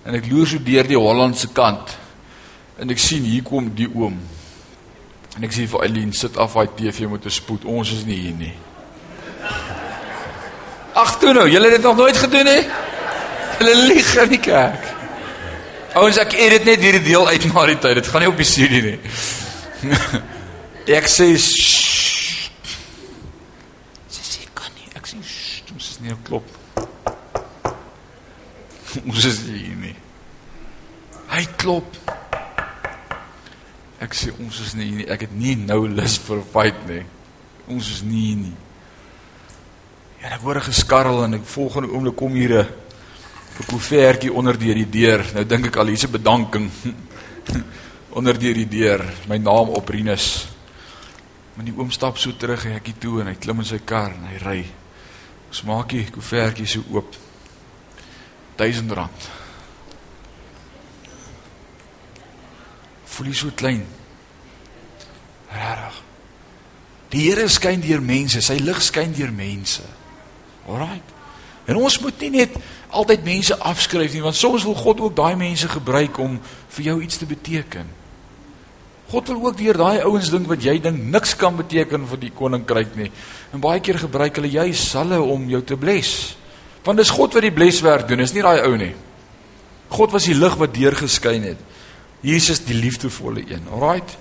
En 0.06 0.14
ek 0.14 0.30
loer 0.30 0.46
so 0.46 0.58
deur 0.62 0.86
die 0.86 0.98
Hollandse 0.98 1.48
kant. 1.52 1.98
En 2.78 2.90
ek 2.90 2.98
sien 2.98 3.24
hier 3.24 3.42
kom 3.42 3.74
die 3.74 3.88
oom. 3.88 4.20
En 5.36 5.44
ek 5.44 5.52
sê 5.52 5.66
vir 5.68 5.82
Eileen 5.82 6.12
sit 6.12 6.36
af 6.36 6.54
daai 6.54 6.68
TV 6.76 7.08
met 7.08 7.24
'n 7.24 7.30
spoed. 7.30 7.64
Ons 7.64 7.92
is 7.92 8.04
nie 8.04 8.16
hier 8.16 8.34
nie. 8.34 8.54
Ag 11.02 11.18
toe 11.18 11.32
nou, 11.32 11.48
julle 11.48 11.64
het 11.64 11.74
dit 11.76 11.82
nog 11.82 11.96
nooit 11.96 12.16
gedoen 12.16 12.46
hè? 12.46 12.60
Hulle 13.58 13.74
lieg 13.88 14.16
in 14.22 14.28
die 14.28 14.38
kerk. 14.40 14.96
Ouens, 15.96 16.18
ek 16.20 16.32
edit 16.36 16.64
net 16.68 16.80
hierdie 16.84 17.02
deel 17.02 17.28
uit 17.28 17.44
na 17.52 17.66
die 17.66 17.78
tyd. 17.80 17.94
Dit 17.94 18.06
gaan 18.12 18.20
nie 18.20 18.28
op 18.28 18.36
die 18.36 18.44
CD 18.44 18.82
nie. 18.84 18.98
ek 20.98 21.08
sê 21.08 21.32
sy 21.40 21.56
sê 24.12 24.44
kan 24.52 24.68
nie. 24.76 24.88
Ek 24.92 25.08
sê 25.08 25.16
nie 26.06 26.14
op 26.14 26.24
klop. 26.26 26.50
ons 29.06 29.24
is 29.28 29.42
hier 29.44 29.74
nie. 29.76 29.94
Hy 31.32 31.42
klop. 31.58 31.98
Ek 34.02 34.14
sê 34.14 34.30
ons 34.38 34.60
is 34.62 34.76
nie 34.78 34.92
nie. 35.00 35.08
Ek 35.10 35.26
het 35.26 35.34
nie 35.34 35.56
nou 35.58 35.86
lus 35.88 36.18
vir 36.22 36.38
'n 36.38 36.46
fight 36.52 36.86
nie. 36.86 37.02
Ons 37.66 37.90
is 37.90 38.02
nie 38.02 38.34
nie. 38.36 38.56
Ja, 40.22 40.36
ek 40.36 40.40
hoor 40.40 40.56
'n 40.56 40.70
geskarrel 40.70 41.24
en 41.24 41.34
ek 41.34 41.44
volgende 41.44 41.90
oomblik 41.90 42.16
kom 42.16 42.32
hier 42.32 42.62
'n 42.62 43.66
koevertjie 43.66 44.32
onder 44.32 44.58
deur 44.58 44.74
die 44.74 44.90
deur. 44.90 45.26
Nou 45.34 45.44
dink 45.44 45.66
ek 45.66 45.76
al 45.76 45.86
hier's 45.86 46.04
'n 46.04 46.12
bedanking 46.12 46.70
onder 48.18 48.38
deur 48.38 48.54
die 48.54 48.68
deur. 48.68 49.04
My 49.28 49.38
naam 49.38 49.68
op 49.68 49.88
Rinus. 49.88 50.46
Maar 51.54 51.64
die 51.64 51.74
oom 51.76 51.90
stap 51.90 52.18
so 52.18 52.36
terug 52.36 52.64
en 52.64 52.72
ek 52.72 52.86
hier 52.86 52.98
toe 52.98 53.20
en 53.20 53.26
hy 53.26 53.34
klim 53.34 53.58
in 53.58 53.64
sy 53.64 53.80
kar 53.84 54.12
en 54.12 54.24
hy 54.24 54.38
ry. 54.38 54.85
Ons 55.48 55.62
maak 55.62 55.90
die 55.94 56.04
koevertjie 56.10 56.66
so 56.66 56.84
oop. 56.90 57.16
1000 58.56 58.92
rand. 58.92 59.30
voel 63.16 63.32
jy 63.32 63.36
so 63.38 63.52
klein. 63.56 63.84
Regtig. 65.50 66.00
Die 67.14 67.22
Here 67.28 67.46
skyn 67.48 67.84
deur 67.84 68.02
mense, 68.04 68.42
sy 68.44 68.58
lig 68.60 68.80
skyn 68.84 69.14
deur 69.16 69.32
mense. 69.32 69.84
Alraight. 70.66 71.14
En 71.66 71.78
ons 71.80 71.98
moet 72.02 72.24
nie 72.24 72.32
net 72.42 72.56
altyd 72.94 73.24
mense 73.26 73.56
afskryf 73.70 74.14
nie, 74.14 74.22
want 74.22 74.38
soms 74.38 74.66
wil 74.66 74.76
God 74.78 75.00
ook 75.02 75.16
daai 75.18 75.36
mense 75.38 75.68
gebruik 75.70 76.18
om 76.22 76.36
vir 76.76 76.90
jou 76.90 76.98
iets 77.02 77.18
te 77.22 77.26
beteken. 77.26 77.88
God 79.10 79.28
wil 79.30 79.44
ook 79.46 79.58
deur 79.58 79.78
daai 79.78 80.02
ouens 80.02 80.30
dink 80.32 80.48
wat 80.50 80.64
jy 80.66 80.78
dink 80.82 80.98
niks 81.12 81.36
kan 81.38 81.54
beteken 81.56 82.08
vir 82.10 82.20
die 82.24 82.32
koninkryk 82.34 82.96
nie. 82.98 83.10
En 83.54 83.62
baie 83.62 83.80
keer 83.80 84.00
gebruik 84.02 84.40
hulle 84.40 84.50
jy 84.50 84.72
salle 84.74 85.20
om 85.22 85.46
jou 85.50 85.62
te 85.62 85.78
bless. 85.78 86.34
Want 86.86 86.98
dis 86.98 87.14
God 87.14 87.34
wat 87.34 87.46
die 87.46 87.54
bleswerk 87.54 88.08
doen, 88.10 88.22
is 88.22 88.34
nie 88.34 88.42
daai 88.42 88.64
ou 88.66 88.74
nie. 88.78 88.94
God 89.94 90.14
was 90.14 90.26
die 90.26 90.34
lig 90.34 90.54
wat 90.58 90.74
deurgeskyn 90.74 91.46
het. 91.46 91.62
Jesus 92.26 92.64
die 92.66 92.74
liefdevolle 92.74 93.44
een. 93.46 93.68
Alraight. 93.70 94.16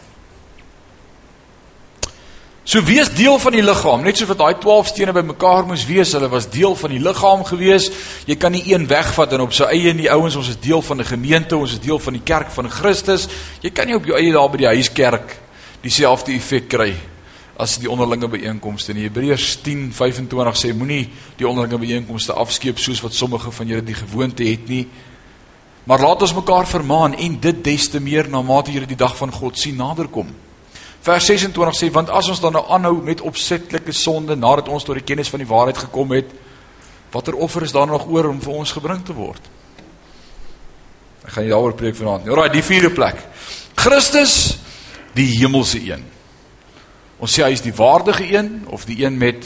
So 2.66 2.82
wees 2.82 3.12
deel 3.14 3.36
van 3.38 3.54
die 3.54 3.62
liggaam, 3.62 4.02
net 4.02 4.18
soos 4.18 4.32
wat 4.32 4.40
daai 4.40 4.56
12 4.58 4.88
stene 4.90 5.14
bymekaar 5.14 5.68
moes 5.70 5.84
wees, 5.86 6.16
hulle 6.18 6.32
was 6.34 6.48
deel 6.50 6.74
van 6.74 6.96
die 6.96 7.02
liggaam 7.04 7.44
gewees. 7.46 7.92
Jy 8.26 8.40
kan 8.42 8.56
nie 8.56 8.64
een 8.72 8.88
wegvat 8.90 9.36
en 9.38 9.44
op 9.44 9.52
sy 9.54 9.68
eie 9.70 9.92
nie 9.94 10.08
ouens, 10.10 10.34
ons 10.40 10.50
is 10.50 10.58
deel 10.58 10.82
van 10.82 10.98
'n 10.98 11.06
gemeente, 11.06 11.54
ons 11.58 11.76
is 11.78 11.80
deel 11.80 12.00
van 12.00 12.14
die 12.14 12.24
kerk 12.26 12.50
van 12.50 12.70
Christus. 12.70 13.28
Jy 13.62 13.70
kan 13.70 13.86
nie 13.86 13.96
op 13.96 14.06
jou 14.06 14.18
eie 14.18 14.34
daar 14.34 14.50
by 14.50 14.58
die 14.58 14.74
huiskerk 14.82 15.38
dieselfde 15.82 16.34
effek 16.34 16.68
kry 16.68 16.96
as 17.56 17.78
die 17.78 17.90
onderlinge 17.90 18.28
byeenkomste 18.28 18.94
nie. 18.94 19.04
Hebreërs 19.04 19.60
10:25 19.62 20.58
sê 20.58 20.74
moenie 20.74 21.10
die 21.38 21.48
onderlinge 21.48 21.78
byeenkomste 21.78 22.34
afskeep 22.34 22.80
soos 22.80 23.02
wat 23.02 23.14
sommige 23.14 23.52
van 23.52 23.68
julle 23.68 23.84
die 23.84 23.94
gewoonte 23.94 24.44
het 24.44 24.68
nie. 24.68 24.88
Maar 25.84 26.00
laat 26.00 26.22
ons 26.22 26.34
mekaar 26.34 26.68
vermaan 26.68 27.14
en 27.14 27.40
dit 27.40 27.64
des 27.64 27.90
te 27.90 28.00
meer 28.00 28.28
na 28.28 28.42
mate 28.42 28.72
jy 28.72 28.86
die 28.86 28.96
dag 28.96 29.16
van 29.18 29.32
God 29.32 29.58
sien 29.58 29.76
naderkom. 29.76 30.45
Vers 31.06 31.28
26 31.30 31.78
sê 31.78 31.92
want 31.94 32.10
as 32.10 32.32
ons 32.34 32.42
dan 32.42 32.56
nou 32.58 32.64
aanhou 32.74 32.96
met 33.06 33.22
opsetlike 33.22 33.94
sonde 33.94 34.34
nadat 34.36 34.72
ons 34.74 34.86
tot 34.88 34.98
die 34.98 35.06
kennis 35.06 35.30
van 35.30 35.44
die 35.44 35.50
waarheid 35.50 35.78
gekom 35.86 36.16
het, 36.16 36.32
watter 37.14 37.38
offer 37.38 37.68
is 37.68 37.76
daar 37.76 37.88
nog 37.88 38.08
oor 38.10 38.32
om 38.32 38.42
vir 38.42 38.58
ons 38.64 38.74
gebring 38.74 39.04
te 39.06 39.14
word? 39.14 39.52
Ek 41.26 41.36
gaan 41.36 41.48
daaroor 41.50 41.78
preek 41.78 41.98
vanaand. 41.98 42.28
Alraai, 42.30 42.50
die 42.54 42.66
vierde 42.66 42.90
plek. 42.94 43.22
Christus 43.78 44.58
die 45.16 45.30
hemelse 45.38 45.80
een. 45.82 46.04
Ons 47.22 47.38
sê 47.38 47.46
hy 47.46 47.54
is 47.54 47.64
die 47.64 47.74
waardige 47.76 48.26
een 48.26 48.66
of 48.74 48.90
die 48.90 49.04
een 49.06 49.18
met 49.18 49.46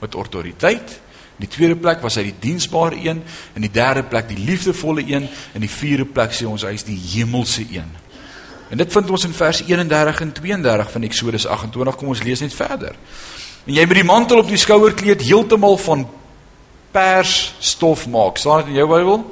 met 0.00 0.16
autoriteit. 0.16 0.96
In 1.36 1.44
die 1.44 1.52
tweede 1.52 1.76
plek 1.76 2.00
was 2.00 2.16
hy 2.16 2.30
die 2.30 2.38
diensbare 2.40 2.96
een, 2.96 3.20
in 3.52 3.64
die 3.64 3.72
derde 3.72 4.00
plek 4.08 4.30
die 4.30 4.40
liefdevolle 4.40 5.04
een, 5.04 5.26
en 5.28 5.60
die 5.60 5.68
vierde 5.68 6.06
plek 6.08 6.32
sê 6.32 6.48
ons 6.48 6.64
hy 6.64 6.72
is 6.72 6.88
die 6.88 6.96
hemelse 6.96 7.66
een. 7.68 7.90
En 8.70 8.78
dit 8.78 8.92
vind 8.92 9.10
ons 9.10 9.24
in 9.26 9.34
vers 9.34 9.62
31 9.66 10.20
en 10.20 10.32
32 10.32 10.90
van 10.90 11.02
Eksodus 11.02 11.46
28. 11.46 11.96
Kom 11.98 12.12
ons 12.12 12.22
lees 12.22 12.40
net 12.40 12.54
verder. 12.54 12.94
En 13.66 13.74
jy 13.74 13.84
moet 13.86 13.98
die 13.98 14.06
mantel 14.06 14.42
op 14.44 14.48
die 14.48 14.60
skouerkleed 14.60 15.24
heeltemal 15.26 15.76
van 15.82 16.06
pers 16.94 17.54
stof 17.58 18.06
maak. 18.08 18.38
Staan 18.38 18.62
dit 18.62 18.72
in 18.72 18.80
jou 18.80 18.86
Bybel? 18.90 19.24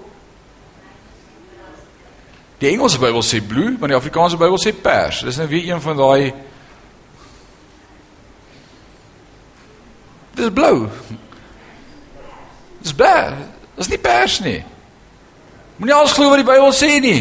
Die 2.58 2.72
Engelse 2.72 2.98
Bybel 2.98 3.22
sê 3.22 3.38
blue, 3.46 3.76
maar 3.78 3.94
die 3.94 3.98
Afrikaanse 3.98 4.36
Bybel 4.36 4.58
sê 4.58 4.74
pers. 4.74 5.22
Dis 5.26 5.38
nou 5.38 5.46
weer 5.48 5.70
een 5.70 5.82
van 5.82 5.96
daai 5.96 6.34
Dis 10.38 10.50
blou. 10.54 10.86
Dis 12.78 12.94
blou. 12.94 13.34
Dis 13.74 13.88
nie 13.90 13.98
pers 13.98 14.38
nie. 14.44 14.60
Moenie 15.78 15.94
alles 15.94 16.14
glo 16.14 16.30
wat 16.30 16.42
die 16.42 16.46
Bybel 16.46 16.70
sê 16.74 16.98
nie. 17.02 17.20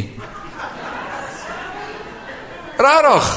Rarig. 2.78 3.28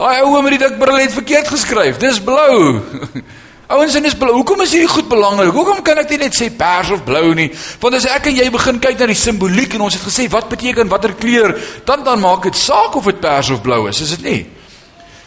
Daai 0.00 0.22
ou 0.24 0.40
met 0.42 0.56
die 0.56 0.62
dik 0.62 0.78
bril 0.80 1.02
het 1.02 1.12
verkeerd 1.12 1.48
geskryf. 1.48 1.98
Dis 2.00 2.20
blou. 2.22 2.80
Ouens, 3.70 3.94
en 3.94 4.02
dis 4.02 4.16
blou. 4.18 4.32
Hoekom 4.40 4.64
is 4.64 4.72
hierdie 4.74 4.90
goed 4.90 5.06
belangrik? 5.08 5.52
Hoekom 5.54 5.82
kan 5.86 6.00
ek 6.02 6.10
nie 6.10 6.24
net 6.24 6.34
sê 6.34 6.48
pers 6.50 6.88
of 6.90 7.04
blou 7.06 7.34
nie? 7.38 7.50
Want 7.82 8.00
as 8.00 8.08
ek 8.10 8.26
en 8.32 8.38
jy 8.40 8.48
begin 8.50 8.80
kyk 8.82 8.98
na 8.98 9.06
die 9.12 9.18
simboliek 9.18 9.76
en 9.76 9.84
ons 9.86 9.94
het 9.94 10.02
gesê 10.02 10.26
wat 10.32 10.48
beteken 10.50 10.90
watter 10.90 11.14
kleur, 11.14 11.54
dan 11.86 12.02
dan 12.06 12.18
maak 12.18 12.48
dit 12.48 12.58
saak 12.58 12.98
of 12.98 13.06
dit 13.06 13.20
pers 13.22 13.52
of 13.54 13.62
blou 13.62 13.84
is, 13.86 14.02
is 14.02 14.16
dit 14.16 14.26
nie? 14.26 14.40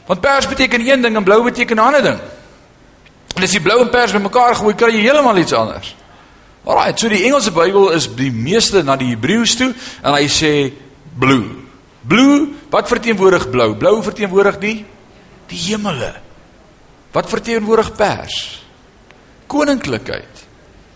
Want 0.10 0.20
pers 0.20 0.50
beteken 0.52 0.84
een 0.84 1.08
ding 1.08 1.16
en 1.16 1.24
blou 1.24 1.40
beteken 1.48 1.80
'n 1.80 1.86
ander 1.86 2.04
ding. 2.04 2.20
En 3.38 3.44
as 3.44 3.54
jy 3.54 3.62
blou 3.64 3.80
en 3.80 3.90
pers 3.90 4.12
bymekaar 4.12 4.56
gooi, 4.56 4.76
kry 4.76 4.92
jy 4.92 5.08
heeltemal 5.08 5.38
iets 5.38 5.54
anders. 5.54 5.96
Alraai, 6.66 6.94
so 6.96 7.08
die 7.08 7.24
Engelse 7.24 7.52
Bybel 7.52 7.92
is 7.92 8.10
die 8.16 8.32
meeste 8.32 8.84
na 8.84 8.96
die 8.96 9.16
Hebreëus 9.16 9.56
toe 9.56 9.74
en 10.04 10.14
hy 10.14 10.28
sê 10.28 10.74
blue. 11.20 11.63
Blue, 12.08 12.50
wat 12.70 12.88
verteenwoordig 12.92 13.50
blou? 13.50 13.74
Blou 13.80 14.02
verteenwoordig 14.04 14.60
die 14.60 14.78
die 15.48 15.60
hemele. 15.70 16.14
Wat 17.14 17.30
verteenwoordig 17.30 17.94
pers? 17.96 18.38
Koninklikheid. 19.48 20.44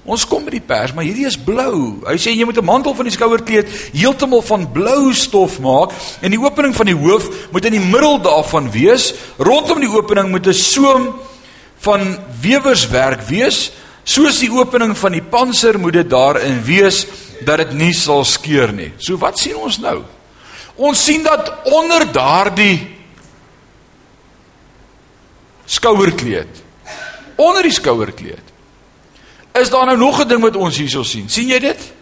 Ons 0.08 0.24
kom 0.24 0.46
by 0.48 0.54
die 0.56 0.64
pers, 0.64 0.94
maar 0.96 1.04
hierdie 1.04 1.28
is 1.28 1.36
blou. 1.36 2.00
Hy 2.08 2.16
sê 2.16 2.32
jy 2.32 2.46
moet 2.48 2.58
'n 2.58 2.66
mantel 2.66 2.96
van 2.96 3.06
die 3.06 3.12
skouerkleed 3.12 3.68
heeltemal 3.92 4.42
van 4.42 4.72
blou 4.72 5.14
stof 5.14 5.60
maak 5.60 5.92
en 6.22 6.32
die 6.32 6.40
opening 6.40 6.74
van 6.74 6.86
die 6.86 6.96
hoof 6.96 7.52
moet 7.52 7.66
in 7.66 7.76
die 7.76 7.90
middel 7.92 8.18
daarvan 8.22 8.72
wees. 8.72 9.14
Rondom 9.38 9.80
die 9.80 9.92
opening 9.92 10.30
moet 10.30 10.48
'n 10.48 10.54
soem 10.54 11.14
van 11.80 12.18
wewerswerk 12.42 13.22
wees, 13.28 13.72
soos 14.04 14.40
die 14.40 14.52
opening 14.52 14.98
van 14.98 15.12
die 15.12 15.22
panser 15.22 15.78
moet 15.80 15.94
dit 15.94 16.10
daarin 16.10 16.64
wees 16.64 17.06
dat 17.46 17.58
dit 17.58 17.74
nie 17.74 17.94
sal 17.94 18.24
skeur 18.24 18.72
nie. 18.72 18.94
So 18.98 19.18
wat 19.18 19.38
sien 19.38 19.56
ons 19.56 19.78
nou? 19.78 20.04
Ons 20.78 21.04
sien 21.04 21.24
dat 21.26 21.54
onder 21.74 22.06
daardie 22.14 22.96
skouerkleed 25.68 26.64
onder 27.38 27.66
die 27.66 27.74
skouerkleed 27.76 28.54
is 29.58 29.70
daar 29.74 29.86
nou 29.86 29.98
nog 29.98 30.22
'n 30.22 30.28
ding 30.28 30.42
wat 30.42 30.56
ons 30.56 30.78
hierso 30.78 31.04
sien. 31.04 31.30
sien 31.30 31.48
jy 31.48 31.60
dit? 31.60 31.94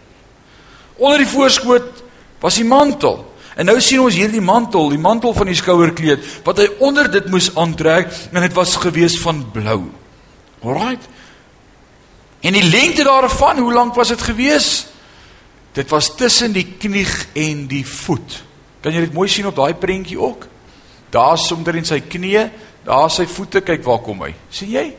Onder 0.96 1.18
die 1.18 1.28
voorskoot 1.28 2.04
was 2.40 2.56
die 2.56 2.66
mantel. 2.66 3.34
En 3.56 3.66
nou 3.66 3.82
sien 3.82 4.00
ons 4.00 4.16
hierdie 4.16 4.42
mantel, 4.42 4.90
die 4.90 5.00
mantel 5.00 5.34
van 5.34 5.46
die 5.46 5.56
skouerkleed 5.56 6.20
wat 6.44 6.58
hy 6.58 6.68
onder 6.80 7.12
dit 7.12 7.30
moes 7.32 7.56
aantrek 7.56 8.12
en 8.32 8.42
dit 8.42 8.54
was 8.54 8.76
gewees 8.76 9.20
van 9.20 9.52
blou. 9.52 9.92
Alraight. 10.64 11.08
En 12.42 12.54
die 12.54 12.64
lengte 12.64 13.04
daarvan, 13.04 13.58
hoe 13.58 13.74
lank 13.74 13.96
was 13.96 14.08
dit 14.08 14.22
gewees? 14.22 14.86
Dit 15.72 15.90
was 15.90 16.16
tussen 16.16 16.52
die 16.52 16.76
knie 16.78 17.08
en 17.34 17.68
die 17.68 17.86
voet. 17.86 18.44
Kan 18.86 18.94
jy 18.94 19.08
dit 19.08 19.16
mooi 19.16 19.28
sien 19.32 19.48
op 19.50 19.58
daai 19.58 19.74
prentjie 19.82 20.20
ook? 20.22 20.46
Daar 21.14 21.40
sonder 21.42 21.78
in 21.80 21.88
sy 21.88 22.04
knie, 22.06 22.38
daar 22.86 23.10
sy 23.10 23.26
voete, 23.30 23.64
kyk 23.66 23.82
waar 23.86 24.04
kom 24.06 24.22
hy. 24.28 24.36
sien 24.54 24.70
jy? 24.70 24.92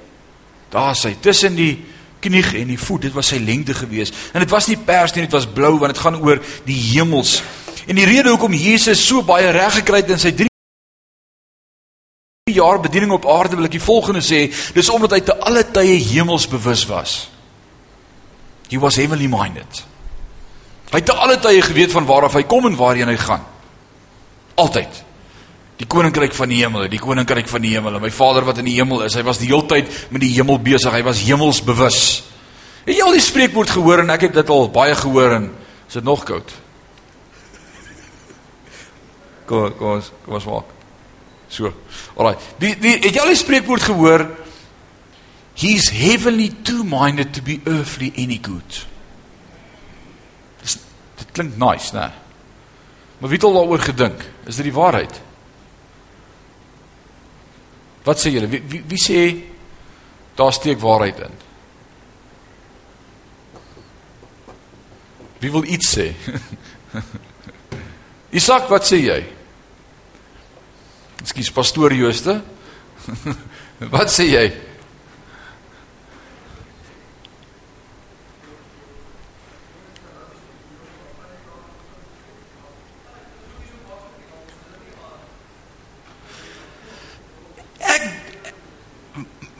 Daar 0.72 0.96
sy 0.98 1.14
tussen 1.22 1.54
die 1.54 1.76
knie 2.20 2.42
en 2.58 2.72
die 2.72 2.80
voet. 2.80 3.06
Dit 3.06 3.14
was 3.14 3.30
sy 3.30 3.38
lengte 3.38 3.76
gewees. 3.78 4.10
En 4.34 4.42
dit 4.42 4.50
was 4.50 4.66
nie 4.66 4.76
pers 4.76 5.14
nie, 5.14 5.28
dit 5.28 5.36
was 5.36 5.46
blou 5.46 5.76
want 5.78 5.94
dit 5.94 6.02
gaan 6.02 6.18
oor 6.18 6.42
die 6.66 6.80
hemels 6.90 7.38
En 7.86 7.94
die 7.94 8.06
rede 8.06 8.32
hoekom 8.34 8.54
Jesus 8.54 9.04
so 9.06 9.22
baie 9.26 9.50
reg 9.54 9.78
gekry 9.80 10.02
het 10.02 10.10
in 10.10 10.22
sy 10.22 10.32
3 10.34 10.50
jaar 12.56 12.80
bediening 12.82 13.12
op 13.14 13.26
aarde 13.30 13.58
wil 13.58 13.68
ek 13.68 13.76
die 13.76 13.82
volgende 13.82 14.22
sê, 14.24 14.46
dis 14.74 14.90
omdat 14.90 15.16
hy 15.16 15.20
te 15.26 15.34
alle 15.46 15.62
tye 15.66 15.98
hemelsbewus 16.00 16.86
was. 16.90 17.16
He 18.70 18.78
was 18.82 18.98
heavenly 18.98 19.28
minded. 19.30 19.82
Hy 20.90 20.98
het 20.98 21.06
te 21.10 21.14
alle 21.14 21.36
tye 21.42 21.62
geweet 21.62 21.94
van 21.94 22.06
waar 22.08 22.26
af 22.26 22.38
hy 22.38 22.44
kom 22.48 22.66
en 22.66 22.78
waarheen 22.78 23.10
hy 23.12 23.18
gaan. 23.20 23.44
Altyd. 24.56 25.02
Die 25.76 25.88
koninkryk 25.88 26.32
van 26.32 26.48
die 26.48 26.62
hemel, 26.62 26.86
die 26.88 27.00
koninkryk 27.00 27.48
van 27.50 27.64
die 27.64 27.74
hemel. 27.74 27.98
My 28.00 28.10
Vader 28.14 28.46
wat 28.48 28.62
in 28.62 28.68
die 28.70 28.78
hemel 28.78 29.04
is, 29.04 29.16
hy 29.18 29.24
was 29.26 29.40
die 29.42 29.50
heeltyd 29.50 29.90
met 30.14 30.24
die 30.24 30.32
hemel 30.32 30.58
besig. 30.64 30.94
Hy 30.94 31.02
was 31.04 31.20
hemelsbewus. 31.26 32.00
Het 32.86 32.94
jy 32.96 33.04
al 33.04 33.18
die 33.18 33.24
spreekwoord 33.24 33.74
gehoor 33.76 34.04
en 34.04 34.14
ek 34.14 34.28
het 34.28 34.38
dit 34.38 34.54
al 34.54 34.70
baie 34.72 34.94
gehoor 34.96 35.36
en 35.36 35.50
is 35.88 35.98
dit 35.98 36.06
nog 36.06 36.24
koud? 36.24 36.54
Kom 39.46 39.68
kom 39.78 39.98
ons 39.98 40.10
kom 40.24 40.38
ons 40.38 40.48
maak. 40.48 40.72
So. 41.52 41.70
Alraai. 42.16 42.36
Die 42.62 42.72
die 42.80 42.96
het 42.96 43.12
jy 43.12 43.22
al 43.22 43.34
die 43.34 43.38
spreekwoord 43.38 43.88
gehoor? 43.90 44.26
He's 45.56 45.88
heavenly 45.92 46.50
too 46.64 46.84
minded 46.84 47.34
to 47.34 47.42
be 47.42 47.60
earthly 47.64 48.12
any 48.16 48.38
good. 48.40 48.86
Dit 51.16 51.32
klink 51.32 51.56
nice, 51.56 51.94
né? 51.96 52.10
Maar 53.18 53.28
wie 53.28 53.38
het 53.38 53.46
al 53.48 53.52
daaroor 53.52 53.78
gedink? 53.78 54.24
Is 54.44 54.56
dit 54.56 54.68
die 54.68 54.76
waarheid? 54.76 55.20
Wat 58.04 58.20
sê 58.20 58.30
julle? 58.30 58.48
Wie 58.50 58.62
wie, 58.68 58.82
wie 58.86 59.00
sê 59.00 59.20
daar 60.36 60.52
steek 60.52 60.80
waarheid 60.80 61.22
in? 61.26 61.38
Wie 65.40 65.50
wil 65.50 65.64
iets 65.64 65.96
sê? 65.96 66.10
Isak, 68.38 68.68
wat 68.68 68.86
sê 68.86 69.00
jy? 69.00 69.18
Ekskuus 71.24 71.50
pastoor 71.56 71.94
Jooste. 71.96 72.38
wat 73.96 74.12
sê 74.12 74.28
jy? 74.28 74.46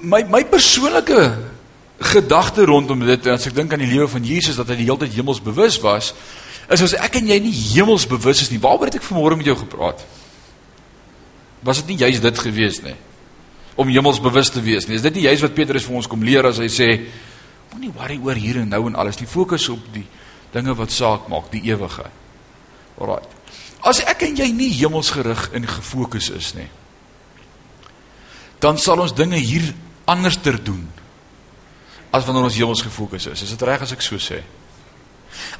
My 0.07 0.23
my 0.31 0.45
persoonlike 0.47 1.19
gedagte 1.99 2.65
rondom 2.69 3.01
dit 3.07 3.27
as 3.33 3.47
ek 3.49 3.55
dink 3.57 3.73
aan 3.73 3.83
die 3.83 3.91
lewe 3.91 4.07
van 4.09 4.25
Jesus 4.25 4.59
dat 4.59 4.69
hy 4.71 4.79
die 4.79 4.87
hele 4.87 5.01
tyd 5.03 5.15
hemelsbewus 5.17 5.81
was 5.83 6.13
is 6.71 6.83
as 6.85 6.95
ek 7.01 7.19
en 7.21 7.31
jy 7.31 7.39
nie 7.43 7.55
hemelsbewus 7.55 8.45
is 8.45 8.53
nie 8.53 8.61
waaroor 8.63 8.91
het 8.91 8.99
ek 9.01 9.07
vanmôre 9.07 9.39
met 9.39 9.49
jou 9.49 9.57
gepraat? 9.59 10.03
Was 11.67 11.81
dit 11.83 11.95
nie 11.95 12.05
juist 12.05 12.23
dit 12.23 12.43
gewees 12.47 12.83
nie 12.85 12.97
om 13.81 13.91
hemelsbewus 13.91 14.53
te 14.53 14.63
wees 14.65 14.87
nie 14.89 14.99
is 15.01 15.07
dit 15.07 15.19
nie 15.19 15.27
juist 15.27 15.47
wat 15.47 15.57
Petrus 15.57 15.89
vir 15.89 15.99
ons 15.99 16.11
kom 16.11 16.23
leer 16.27 16.47
as 16.47 16.61
hy 16.63 16.69
sê 16.71 16.91
moenie 17.73 17.93
worry 17.97 18.21
oor 18.23 18.39
hier 18.39 18.61
en 18.63 18.71
nou 18.71 18.85
en 18.91 19.01
alles 19.01 19.19
nie 19.21 19.31
fokus 19.31 19.67
op 19.73 19.91
die 19.95 20.07
dinge 20.55 20.77
wat 20.77 20.95
saak 20.95 21.27
maak 21.33 21.51
die 21.55 21.65
ewige 21.73 22.07
alraai 23.01 23.25
as 23.87 24.05
ek 24.05 24.29
en 24.29 24.39
jy 24.39 24.51
nie 24.53 24.71
hemelsgerig 24.77 25.49
en 25.57 25.67
gefokus 25.71 26.31
is 26.37 26.53
nie 26.59 26.69
dan 28.61 28.79
sal 28.81 29.03
ons 29.05 29.17
dinge 29.17 29.41
hier 29.41 29.73
anders 30.07 30.39
ter 30.43 30.59
doen 30.63 30.87
as 32.11 32.25
wanneer 32.25 32.47
ons 32.49 32.57
hemels 32.57 32.83
gefokus 32.83 33.27
is. 33.27 33.43
Is 33.43 33.53
dit 33.53 33.67
reg 33.67 33.83
as 33.85 33.93
ek 33.93 34.05
so 34.05 34.17
sê? 34.23 34.41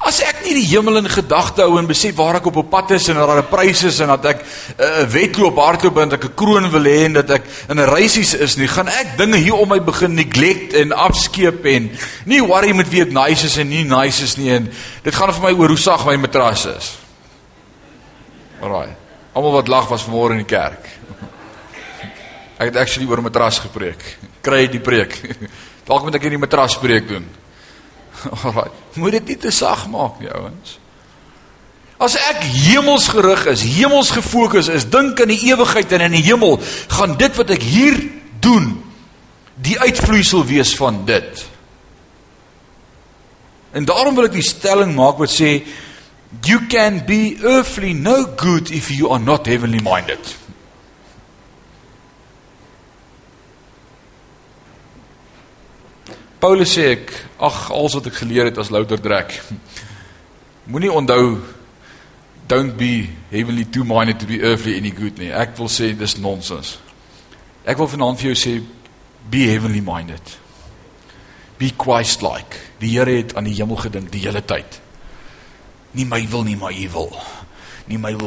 As 0.07 0.19
ek 0.25 0.39
nie 0.45 0.55
die 0.57 0.65
hemel 0.71 0.99
in 1.01 1.09
gedagte 1.09 1.65
hou 1.65 1.77
en 1.79 1.89
besef 1.89 2.15
waar 2.17 2.39
ek 2.39 2.47
op 2.49 2.59
op 2.63 2.69
pad 2.71 2.95
is 2.95 3.07
en 3.11 3.19
dat 3.19 3.29
daar 3.29 3.41
'n 3.43 3.49
prys 3.49 3.83
is 3.83 3.99
en 3.99 4.07
dat 4.07 4.25
ek 4.25 4.39
'n 4.41 4.81
uh, 4.81 5.03
wedloop 5.05 5.57
hardloop 5.57 5.97
en 5.97 6.09
dat 6.09 6.19
ek 6.19 6.29
'n 6.29 6.35
kroon 6.35 6.69
wil 6.71 6.85
hê 6.85 7.05
en 7.05 7.13
dat 7.13 7.29
ek 7.29 7.43
in 7.69 7.79
'n 7.79 7.89
reisies 7.89 8.33
is 8.33 8.57
nie, 8.57 8.67
gaan 8.67 8.87
ek 8.87 9.17
dinge 9.17 9.37
hier 9.37 9.53
om 9.53 9.69
my 9.69 9.81
begin 9.81 10.13
neglect 10.13 10.73
en 10.73 10.91
afskeep 10.91 11.65
en 11.65 11.91
nie 12.25 12.41
worry 12.41 12.73
met 12.73 12.89
wie 12.89 13.01
ek 13.01 13.11
nice 13.11 13.45
is 13.45 13.57
en 13.57 13.69
nie 13.69 13.83
nice 13.83 14.23
is 14.23 14.37
nie 14.37 14.49
en 14.49 14.71
dit 15.03 15.15
gaan 15.15 15.33
vir 15.33 15.43
my 15.43 15.53
oor 15.59 15.69
hoe 15.69 15.77
sag 15.77 16.05
my 16.05 16.15
matras 16.15 16.65
is. 16.65 16.97
Alraai. 18.61 18.95
Almal 19.33 19.51
wat 19.51 19.67
lag 19.67 19.87
was 19.89 20.03
vanmôre 20.03 20.31
in 20.31 20.45
die 20.45 20.55
kerk. 20.55 20.89
Ek 22.59 22.73
het 22.73 22.75
actually 22.75 23.07
oor 23.09 23.21
matras 23.21 23.59
gepreek. 23.59 24.17
Kry 24.47 24.65
die 24.71 24.83
preek? 24.83 25.19
Dalk 25.87 26.07
moet 26.07 26.17
ek 26.17 26.27
hierdie 26.27 26.41
matras 26.41 26.77
preek 26.79 27.07
doen. 27.11 27.27
Alraai. 28.33 28.71
Moet 28.97 29.19
dit 29.19 29.33
nie 29.33 29.39
te 29.47 29.53
sag 29.53 29.87
maak 29.91 30.21
nie, 30.23 30.31
ouens. 30.31 30.77
As 31.97 32.13
ek 32.29 32.43
hemels 32.45 33.07
gerig 33.09 33.47
is, 33.49 33.63
hemels 33.65 34.11
gefokus 34.13 34.69
is, 34.69 34.85
dink 34.93 35.17
aan 35.21 35.33
die 35.33 35.49
ewigheid 35.49 35.95
en 35.97 36.05
in 36.11 36.17
die 36.19 36.25
hemel, 36.27 36.59
gaan 36.93 37.15
dit 37.17 37.39
wat 37.39 37.53
ek 37.55 37.65
hier 37.65 37.97
doen 38.43 38.75
die 39.65 39.79
uitvloeisel 39.81 40.45
wees 40.45 40.75
van 40.77 41.01
dit. 41.09 41.45
En 43.73 43.85
daarom 43.89 44.15
wil 44.17 44.29
ek 44.29 44.37
die 44.37 44.45
stelling 44.45 44.93
maak 44.97 45.17
wat 45.21 45.33
sê 45.33 45.59
you 46.45 46.59
can 46.69 47.01
be 47.07 47.37
earthly 47.41 47.93
no 47.97 48.25
good 48.37 48.69
if 48.71 48.91
you 48.93 49.09
are 49.09 49.21
not 49.21 49.49
heavenly 49.49 49.81
minded. 49.81 50.21
Paulus 56.39 56.75
sê 56.77 56.91
ek, 56.93 57.13
ag, 57.41 57.71
alles 57.73 57.95
wat 57.97 58.09
ek 58.11 58.19
geleer 58.19 58.51
het 58.51 58.57
as 58.61 58.69
louter 58.69 58.99
drek. 59.01 59.33
Moenie 60.69 60.91
onthou 60.93 61.39
don't 62.47 62.77
be 62.77 63.09
heavenly 63.31 63.65
too 63.65 63.83
minded 63.83 64.19
to 64.19 64.27
be 64.29 64.41
earthly 64.41 64.77
any 64.77 64.91
good 64.91 65.17
nie. 65.17 65.31
Ek 65.33 65.55
wil 65.57 65.69
sê 65.71 65.91
dis 65.97 66.17
nonsens. 66.21 66.77
Ek 67.67 67.79
wil 67.79 67.89
vanaand 67.91 68.21
vir 68.21 68.31
jou 68.31 68.37
sê 68.39 68.53
be 69.31 69.47
heavenly 69.49 69.81
minded. 69.83 70.37
Be 71.57 71.71
Christ 71.73 72.21
like. 72.21 72.61
Die 72.79 72.93
Here 72.93 73.17
het 73.17 73.33
aan 73.35 73.49
die 73.49 73.55
hemel 73.57 73.79
gedink 73.81 74.11
die 74.13 74.21
hele 74.23 74.43
tyd. 74.45 74.79
Nie 75.97 76.05
my 76.05 76.21
wil 76.29 76.43
nie, 76.45 76.55
maar 76.59 76.75
U 76.75 76.89
wil. 76.93 77.11
Nie 77.87 77.97
my 77.97 78.11
wil 78.13 78.25